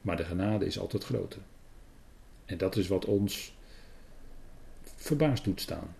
maar 0.00 0.16
de 0.16 0.24
genade 0.24 0.66
is 0.66 0.78
altijd 0.78 1.04
groter. 1.04 1.40
En 2.44 2.58
dat 2.58 2.76
is 2.76 2.88
wat 2.88 3.04
ons 3.04 3.56
verbaasd 4.82 5.44
doet 5.44 5.60
staan. 5.60 5.94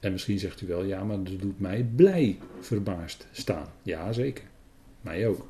En 0.00 0.12
misschien 0.12 0.38
zegt 0.38 0.60
u 0.60 0.66
wel, 0.66 0.84
ja, 0.84 1.04
maar 1.04 1.22
dat 1.22 1.40
doet 1.40 1.60
mij 1.60 1.82
blij 1.82 2.38
verbaasd 2.60 3.26
staan. 3.32 3.66
Ja, 3.82 4.12
zeker. 4.12 4.44
Mij 5.00 5.28
ook. 5.28 5.48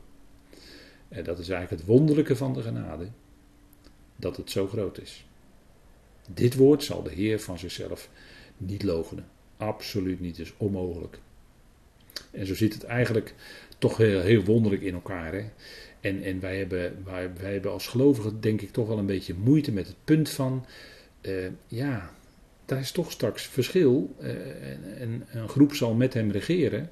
En 1.08 1.24
dat 1.24 1.38
is 1.38 1.48
eigenlijk 1.48 1.82
het 1.82 1.90
wonderlijke 1.90 2.36
van 2.36 2.52
de 2.52 2.62
genade, 2.62 3.08
dat 4.16 4.36
het 4.36 4.50
zo 4.50 4.66
groot 4.66 5.00
is. 5.00 5.26
Dit 6.28 6.54
woord 6.54 6.82
zal 6.82 7.02
de 7.02 7.10
Heer 7.10 7.40
van 7.40 7.58
zichzelf 7.58 8.08
niet 8.56 8.82
logenen. 8.82 9.26
Absoluut 9.56 10.20
niet, 10.20 10.38
is 10.38 10.52
onmogelijk. 10.56 11.18
En 12.30 12.46
zo 12.46 12.54
zit 12.54 12.74
het 12.74 12.84
eigenlijk 12.84 13.34
toch 13.78 13.96
heel, 13.96 14.44
wonderlijk 14.44 14.82
in 14.82 14.94
elkaar. 14.94 15.32
Hè? 15.32 15.44
En, 16.00 16.22
en 16.22 16.40
wij, 16.40 16.58
hebben, 16.58 17.04
wij, 17.04 17.30
wij 17.40 17.52
hebben 17.52 17.70
als 17.70 17.86
gelovigen 17.86 18.40
denk 18.40 18.60
ik 18.60 18.70
toch 18.70 18.88
wel 18.88 18.98
een 18.98 19.06
beetje 19.06 19.34
moeite 19.34 19.72
met 19.72 19.86
het 19.86 19.96
punt 20.04 20.30
van, 20.30 20.66
uh, 21.22 21.46
ja, 21.66 22.10
daar 22.64 22.78
is 22.78 22.90
toch 22.90 23.12
straks 23.12 23.46
verschil. 23.46 24.14
Uh, 24.20 24.30
en, 25.00 25.26
een 25.32 25.48
groep 25.48 25.74
zal 25.74 25.94
met 25.94 26.14
hem 26.14 26.30
regeren 26.30 26.90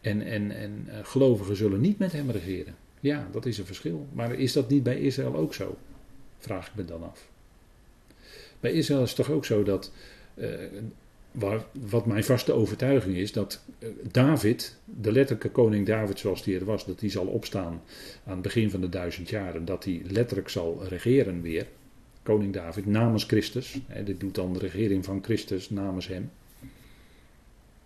en, 0.00 0.22
en, 0.22 0.50
en 0.50 0.88
uh, 0.88 0.94
gelovigen 1.02 1.56
zullen 1.56 1.80
niet 1.80 1.98
met 1.98 2.12
hem 2.12 2.30
regeren. 2.30 2.74
Ja, 3.00 3.28
dat 3.32 3.46
is 3.46 3.58
een 3.58 3.66
verschil. 3.66 4.06
Maar 4.12 4.34
is 4.34 4.52
dat 4.52 4.68
niet 4.68 4.82
bij 4.82 5.00
Israël 5.00 5.36
ook 5.36 5.54
zo? 5.54 5.76
Vraag 6.38 6.66
ik 6.66 6.74
me 6.74 6.84
dan 6.84 7.02
af. 7.02 7.28
Bij 8.60 8.72
Israël 8.72 9.02
is 9.02 9.08
het 9.08 9.16
toch 9.16 9.30
ook 9.30 9.44
zo 9.44 9.62
dat 9.62 9.92
wat 11.88 12.06
mijn 12.06 12.24
vaste 12.24 12.52
overtuiging 12.52 13.16
is, 13.16 13.32
dat 13.32 13.64
eh, 13.78 13.88
David, 14.10 14.76
de 14.84 15.12
letterlijke 15.12 15.50
koning 15.50 15.86
David 15.86 16.18
zoals 16.18 16.42
die 16.42 16.58
er 16.58 16.64
was, 16.64 16.86
dat 16.86 16.98
die 16.98 17.10
zal 17.10 17.26
opstaan 17.26 17.82
aan 18.24 18.32
het 18.32 18.42
begin 18.42 18.70
van 18.70 18.80
de 18.80 18.88
duizend 18.88 19.28
jaren, 19.28 19.64
dat 19.64 19.84
hij 19.84 20.02
letterlijk 20.04 20.48
zal 20.48 20.84
regeren 20.88 21.42
weer. 21.42 21.66
Koning 22.22 22.52
David 22.52 22.86
namens 22.86 23.24
Christus. 23.24 23.78
Hè, 23.86 24.04
dit 24.04 24.20
doet 24.20 24.34
dan 24.34 24.52
de 24.52 24.58
regering 24.58 25.04
van 25.04 25.22
Christus 25.22 25.70
namens 25.70 26.06
hem. 26.06 26.30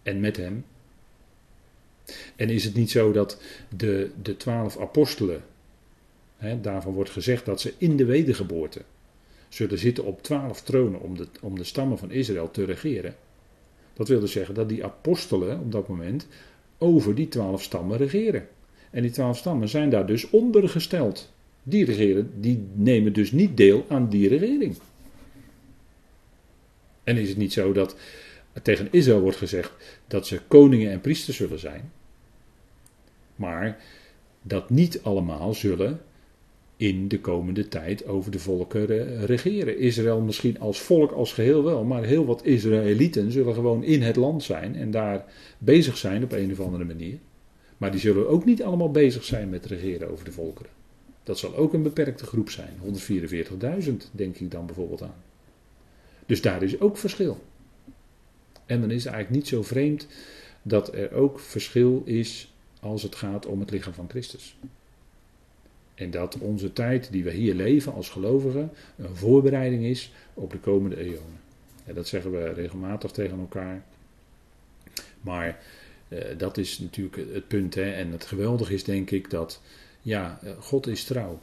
En 0.02 0.20
met 0.20 0.37
hem. 0.37 0.64
En 2.37 2.50
is 2.50 2.64
het 2.64 2.74
niet 2.74 2.90
zo 2.90 3.12
dat 3.12 3.42
de, 3.76 4.11
de 4.22 4.37
twaalf 4.37 4.78
apostelen, 4.78 5.42
hè, 6.37 6.61
daarvan 6.61 6.92
wordt 6.92 7.11
gezegd 7.11 7.44
dat 7.44 7.61
ze 7.61 7.74
in 7.78 7.96
de 7.96 8.04
wedergeboorte 8.04 8.82
zullen 9.48 9.78
zitten 9.78 10.04
op 10.04 10.22
twaalf 10.22 10.62
tronen 10.62 11.00
om 11.00 11.16
de, 11.16 11.26
om 11.40 11.56
de 11.56 11.64
stammen 11.64 11.98
van 11.98 12.11
Israël 12.11 12.50
te 12.50 12.64
regeren. 12.64 13.14
Dat 13.98 14.08
wil 14.08 14.20
dus 14.20 14.32
zeggen 14.32 14.54
dat 14.54 14.68
die 14.68 14.84
apostelen 14.84 15.61
op 15.61 15.72
dat 15.72 15.88
moment 15.88 16.26
over 16.78 17.14
die 17.14 17.28
twaalf 17.28 17.62
stammen 17.62 17.96
regeren. 17.96 18.48
En 18.90 19.02
die 19.02 19.11
twaalf 19.11 19.37
stammen 19.37 19.68
zijn 19.68 19.90
daar 19.90 20.06
dus 20.06 20.30
ondergesteld. 20.30 21.32
Die 21.62 21.84
regeren, 21.84 22.30
die 22.40 22.66
nemen 22.72 23.12
dus 23.12 23.32
niet 23.32 23.56
deel 23.56 23.84
aan 23.88 24.08
die 24.08 24.28
regering. 24.28 24.76
En 27.04 27.16
is 27.16 27.28
het 27.28 27.38
niet 27.38 27.52
zo 27.52 27.72
dat 27.72 27.96
tegen 28.62 28.88
Israël 28.90 29.20
wordt 29.20 29.37
gezegd 29.37 29.72
dat 30.06 30.26
ze 30.26 30.40
koningen 30.48 30.90
en 30.90 31.00
priesters 31.00 31.37
zullen 31.37 31.58
zijn, 31.58 31.92
maar 33.37 33.82
dat 34.42 34.70
niet 34.70 35.02
allemaal 35.02 35.54
zullen 35.54 36.00
in 36.78 37.08
de 37.08 37.20
komende 37.20 37.68
tijd 37.68 38.06
over 38.06 38.30
de 38.30 38.38
volken 38.38 38.86
regeren. 39.26 39.78
Israël 39.78 40.20
misschien 40.20 40.60
als 40.60 40.80
volk 40.80 41.12
als 41.12 41.32
geheel 41.32 41.64
wel, 41.64 41.84
maar 41.84 42.04
heel 42.04 42.26
wat 42.26 42.44
Israëlieten 42.44 43.32
zullen 43.32 43.54
gewoon 43.54 43.84
in 43.84 44.02
het 44.02 44.16
land 44.16 44.42
zijn 44.42 44.76
en 44.76 44.90
daar 44.90 45.24
bezig 45.58 45.96
zijn 45.96 46.22
op 46.24 46.32
een 46.32 46.52
of 46.52 46.60
andere 46.60 46.84
manier. 46.84 47.18
Maar 47.76 47.90
die 47.90 48.00
zullen 48.00 48.28
ook 48.28 48.44
niet 48.44 48.62
allemaal 48.62 48.90
bezig 48.90 49.24
zijn 49.24 49.48
met 49.48 49.66
regeren 49.66 50.10
over 50.10 50.24
de 50.24 50.32
volkeren. 50.32 50.70
Dat 51.22 51.38
zal 51.38 51.56
ook 51.56 51.72
een 51.72 51.82
beperkte 51.82 52.26
groep 52.26 52.50
zijn. 52.50 52.72
144.000 53.84 53.92
denk 54.10 54.36
ik 54.36 54.50
dan 54.50 54.66
bijvoorbeeld 54.66 55.02
aan. 55.02 55.22
Dus 56.26 56.40
daar 56.40 56.62
is 56.62 56.80
ook 56.80 56.96
verschil. 56.96 57.38
En 58.66 58.80
dan 58.80 58.90
is 58.90 59.04
het 59.04 59.12
eigenlijk 59.12 59.42
niet 59.42 59.48
zo 59.48 59.62
vreemd 59.62 60.06
dat 60.62 60.94
er 60.94 61.12
ook 61.12 61.40
verschil 61.40 62.02
is 62.04 62.52
als 62.80 63.02
het 63.02 63.14
gaat 63.14 63.46
om 63.46 63.60
het 63.60 63.70
lichaam 63.70 63.92
van 63.92 64.08
Christus. 64.08 64.56
En 65.98 66.11
dat 66.11 66.38
onze 66.38 66.72
tijd 66.72 67.12
die 67.12 67.24
we 67.24 67.30
hier 67.30 67.54
leven 67.54 67.92
als 67.92 68.08
gelovigen 68.08 68.70
een 68.96 69.16
voorbereiding 69.16 69.84
is 69.84 70.12
op 70.34 70.50
de 70.50 70.58
komende 70.58 70.96
eonen. 70.96 71.40
Ja, 71.87 71.92
dat 71.92 72.08
zeggen 72.08 72.30
we 72.30 72.52
regelmatig 72.52 73.11
tegen 73.11 73.38
elkaar. 73.38 73.82
Maar 75.20 75.62
eh, 76.08 76.38
dat 76.38 76.56
is 76.56 76.78
natuurlijk 76.78 77.32
het 77.32 77.48
punt. 77.48 77.74
Hè. 77.74 77.92
En 77.92 78.12
het 78.12 78.24
geweldige 78.24 78.74
is 78.74 78.84
denk 78.84 79.11
ik 79.11 79.30
dat, 79.30 79.62
ja, 80.00 80.38
eh, 80.42 80.52
God 80.61 80.87
is 80.87 81.04
trouw. 81.04 81.38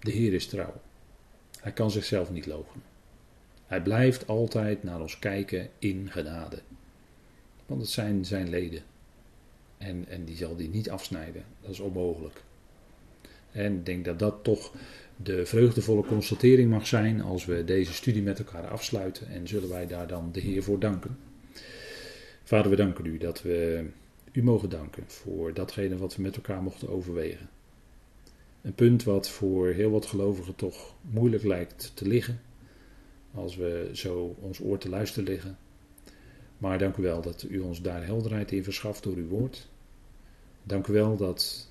De 0.00 0.10
Heer 0.10 0.32
is 0.32 0.46
trouw. 0.46 0.80
Hij 1.60 1.72
kan 1.72 1.90
zichzelf 1.90 2.30
niet 2.30 2.46
logen. 2.46 2.82
Hij 3.66 3.82
blijft 3.82 4.26
altijd 4.26 4.82
naar 4.82 5.00
ons 5.00 5.18
kijken 5.18 5.68
in 5.78 6.08
genade. 6.10 6.58
Want 7.66 7.80
het 7.80 7.90
zijn 7.90 8.24
zijn 8.24 8.48
leden. 8.48 8.82
En, 9.78 10.04
en 10.08 10.24
die 10.24 10.36
zal 10.36 10.56
die 10.56 10.68
niet 10.68 10.90
afsnijden. 10.90 11.44
Dat 11.60 11.70
is 11.70 11.80
onmogelijk. 11.80 12.42
En 13.52 13.72
ik 13.72 13.86
denk 13.86 14.04
dat 14.04 14.18
dat 14.18 14.34
toch 14.42 14.72
de 15.16 15.46
vreugdevolle 15.46 16.04
constatering 16.04 16.70
mag 16.70 16.86
zijn 16.86 17.22
als 17.22 17.44
we 17.44 17.64
deze 17.64 17.92
studie 17.92 18.22
met 18.22 18.38
elkaar 18.38 18.68
afsluiten. 18.68 19.28
En 19.28 19.48
zullen 19.48 19.68
wij 19.68 19.86
daar 19.86 20.06
dan 20.06 20.28
de 20.32 20.40
Heer 20.40 20.62
voor 20.62 20.78
danken. 20.78 21.18
Vader, 22.44 22.70
we 22.70 22.76
danken 22.76 23.04
u 23.06 23.18
dat 23.18 23.42
we 23.42 23.84
u 24.32 24.42
mogen 24.42 24.68
danken 24.68 25.04
voor 25.06 25.54
datgene 25.54 25.96
wat 25.96 26.16
we 26.16 26.22
met 26.22 26.36
elkaar 26.36 26.62
mochten 26.62 26.88
overwegen. 26.88 27.48
Een 28.62 28.74
punt 28.74 29.04
wat 29.04 29.28
voor 29.28 29.68
heel 29.68 29.90
wat 29.90 30.06
gelovigen 30.06 30.54
toch 30.54 30.94
moeilijk 31.00 31.42
lijkt 31.42 31.92
te 31.94 32.06
liggen. 32.06 32.40
Als 33.34 33.56
we 33.56 33.90
zo 33.92 34.36
ons 34.40 34.60
oor 34.60 34.78
te 34.78 34.88
luisteren 34.88 35.28
liggen. 35.28 35.58
Maar 36.58 36.78
dank 36.78 36.96
u 36.96 37.02
wel 37.02 37.20
dat 37.20 37.46
u 37.48 37.58
ons 37.58 37.82
daar 37.82 38.04
helderheid 38.04 38.52
in 38.52 38.64
verschaft 38.64 39.02
door 39.02 39.16
uw 39.16 39.28
woord. 39.28 39.68
Dank 40.62 40.86
u 40.86 40.92
wel 40.92 41.16
dat 41.16 41.69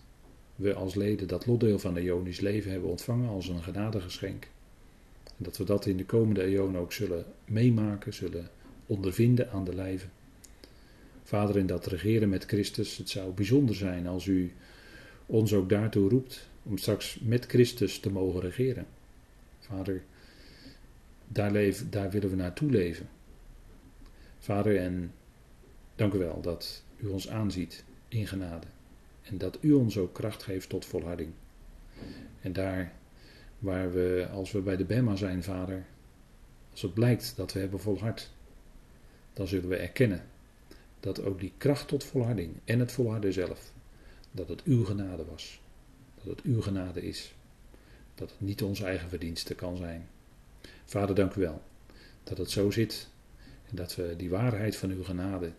we 0.59 0.73
als 0.73 0.95
leden 0.95 1.27
dat 1.27 1.45
lotdeel 1.45 1.79
van 1.79 1.97
Ionisch 1.97 2.39
leven 2.39 2.71
hebben 2.71 2.89
ontvangen 2.89 3.29
als 3.29 3.47
een 3.47 3.63
genadegeschenk. 3.63 4.47
En 5.23 5.43
dat 5.43 5.57
we 5.57 5.63
dat 5.63 5.85
in 5.85 5.97
de 5.97 6.05
komende 6.05 6.43
eonen 6.43 6.81
ook 6.81 6.93
zullen 6.93 7.25
meemaken, 7.45 8.13
zullen 8.13 8.49
ondervinden 8.85 9.51
aan 9.51 9.63
de 9.63 9.75
lijve. 9.75 10.05
Vader, 11.23 11.57
in 11.57 11.65
dat 11.65 11.85
regeren 11.85 12.29
met 12.29 12.45
Christus, 12.45 12.97
het 12.97 13.09
zou 13.09 13.31
bijzonder 13.31 13.75
zijn 13.75 14.07
als 14.07 14.25
u 14.25 14.53
ons 15.25 15.53
ook 15.53 15.69
daartoe 15.69 16.09
roept 16.09 16.49
om 16.63 16.77
straks 16.77 17.19
met 17.21 17.45
Christus 17.45 17.99
te 17.99 18.11
mogen 18.11 18.41
regeren. 18.41 18.85
Vader, 19.59 20.01
daar, 21.27 21.51
leven, 21.51 21.89
daar 21.89 22.09
willen 22.09 22.29
we 22.29 22.35
naartoe 22.35 22.69
leven. 22.69 23.09
Vader, 24.39 24.77
en 24.77 25.13
dank 25.95 26.13
u 26.13 26.17
wel 26.17 26.41
dat 26.41 26.83
u 26.97 27.07
ons 27.07 27.29
aanziet 27.29 27.83
in 28.07 28.27
genade. 28.27 28.67
En 29.29 29.37
dat 29.37 29.57
u 29.61 29.71
ons 29.71 29.97
ook 29.97 30.13
kracht 30.13 30.43
geeft 30.43 30.69
tot 30.69 30.85
volharding. 30.85 31.31
En 32.41 32.53
daar 32.53 32.93
waar 33.59 33.93
we, 33.93 34.27
als 34.31 34.51
we 34.51 34.59
bij 34.59 34.77
de 34.77 34.85
Bema 34.85 35.15
zijn, 35.15 35.43
Vader, 35.43 35.85
als 36.71 36.81
het 36.81 36.93
blijkt 36.93 37.33
dat 37.35 37.53
we 37.53 37.59
hebben 37.59 37.79
volhard, 37.79 38.31
dan 39.33 39.47
zullen 39.47 39.69
we 39.69 39.75
erkennen 39.75 40.23
dat 40.99 41.21
ook 41.21 41.39
die 41.39 41.53
kracht 41.57 41.87
tot 41.87 42.03
volharding 42.03 42.53
en 42.63 42.79
het 42.79 42.91
volharden 42.91 43.33
zelf, 43.33 43.71
dat 44.31 44.49
het 44.49 44.63
uw 44.63 44.83
genade 44.83 45.25
was. 45.25 45.61
Dat 46.15 46.25
het 46.25 46.41
uw 46.41 46.61
genade 46.61 47.01
is. 47.01 47.33
Dat 48.15 48.29
het 48.29 48.41
niet 48.41 48.61
onze 48.61 48.85
eigen 48.85 49.09
verdienste 49.09 49.55
kan 49.55 49.77
zijn. 49.77 50.07
Vader, 50.85 51.15
dank 51.15 51.33
u 51.33 51.41
wel 51.41 51.61
dat 52.23 52.37
het 52.37 52.51
zo 52.51 52.71
zit 52.71 53.07
en 53.69 53.75
dat 53.75 53.95
we 53.95 54.13
die 54.17 54.29
waarheid 54.29 54.75
van 54.75 54.89
uw 54.89 55.03
genade 55.03 55.51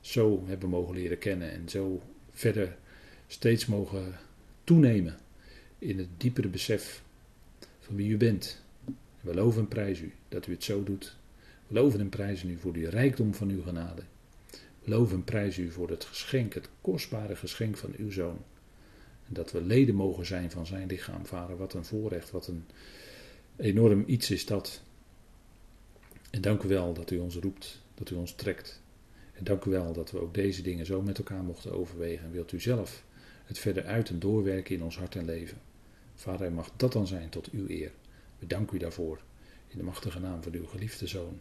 zo 0.00 0.42
hebben 0.46 0.68
mogen 0.68 0.94
leren 0.94 1.18
kennen 1.18 1.50
en 1.50 1.68
zo 1.68 2.02
verder 2.30 2.76
steeds 3.26 3.66
mogen 3.66 4.14
toenemen 4.64 5.18
in 5.78 5.98
het 5.98 6.08
diepere 6.16 6.48
besef 6.48 7.02
van 7.80 7.96
wie 7.96 8.10
u 8.10 8.16
bent. 8.16 8.62
We 9.20 9.34
loven 9.34 9.60
en 9.60 9.68
prijzen 9.68 10.04
u 10.04 10.12
dat 10.28 10.46
u 10.46 10.52
het 10.52 10.64
zo 10.64 10.84
doet. 10.84 11.16
We 11.66 11.74
loven 11.74 12.00
en 12.00 12.08
prijzen 12.08 12.50
u 12.50 12.56
voor 12.58 12.72
de 12.72 12.88
rijkdom 12.88 13.34
van 13.34 13.48
uw 13.48 13.62
genade. 13.62 14.02
We 14.50 14.90
loven 14.90 15.16
en 15.16 15.24
prijzen 15.24 15.64
u 15.64 15.70
voor 15.70 15.90
het 15.90 16.04
geschenk, 16.04 16.54
het 16.54 16.68
kostbare 16.80 17.36
geschenk 17.36 17.76
van 17.76 17.94
uw 17.96 18.10
zoon. 18.10 18.38
En 19.28 19.34
dat 19.34 19.52
we 19.52 19.62
leden 19.62 19.94
mogen 19.94 20.26
zijn 20.26 20.50
van 20.50 20.66
zijn 20.66 20.86
lichaam, 20.86 21.26
vader. 21.26 21.56
Wat 21.56 21.74
een 21.74 21.84
voorrecht, 21.84 22.30
wat 22.30 22.46
een 22.46 22.64
enorm 23.56 24.04
iets 24.06 24.30
is 24.30 24.46
dat. 24.46 24.82
En 26.30 26.40
dank 26.40 26.62
u 26.62 26.68
wel 26.68 26.92
dat 26.92 27.10
u 27.10 27.18
ons 27.18 27.36
roept, 27.36 27.82
dat 27.94 28.10
u 28.10 28.14
ons 28.14 28.34
trekt. 28.34 28.82
En 29.32 29.44
dank 29.44 29.64
u 29.64 29.70
wel 29.70 29.92
dat 29.92 30.10
we 30.10 30.20
ook 30.20 30.34
deze 30.34 30.62
dingen 30.62 30.86
zo 30.86 31.02
met 31.02 31.18
elkaar 31.18 31.42
mochten 31.42 31.72
overwegen. 31.72 32.24
En 32.24 32.32
wilt 32.32 32.52
u 32.52 32.60
zelf 32.60 33.04
het 33.44 33.58
verder 33.58 33.84
uit 33.84 34.08
en 34.08 34.18
doorwerken 34.18 34.74
in 34.74 34.82
ons 34.82 34.98
hart 34.98 35.16
en 35.16 35.24
leven. 35.24 35.60
Vader, 36.14 36.52
mag 36.52 36.70
dat 36.76 36.92
dan 36.92 37.06
zijn 37.06 37.28
tot 37.28 37.50
uw 37.50 37.68
eer. 37.68 37.92
We 38.38 38.46
danken 38.46 38.76
u 38.76 38.78
daarvoor. 38.78 39.20
In 39.68 39.78
de 39.78 39.84
machtige 39.84 40.20
naam 40.20 40.42
van 40.42 40.52
uw 40.52 40.66
geliefde 40.66 41.06
Zoon, 41.06 41.40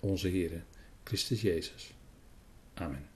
onze 0.00 0.28
Heer, 0.28 0.64
Christus 1.04 1.40
Jezus. 1.40 1.94
Amen. 2.74 3.09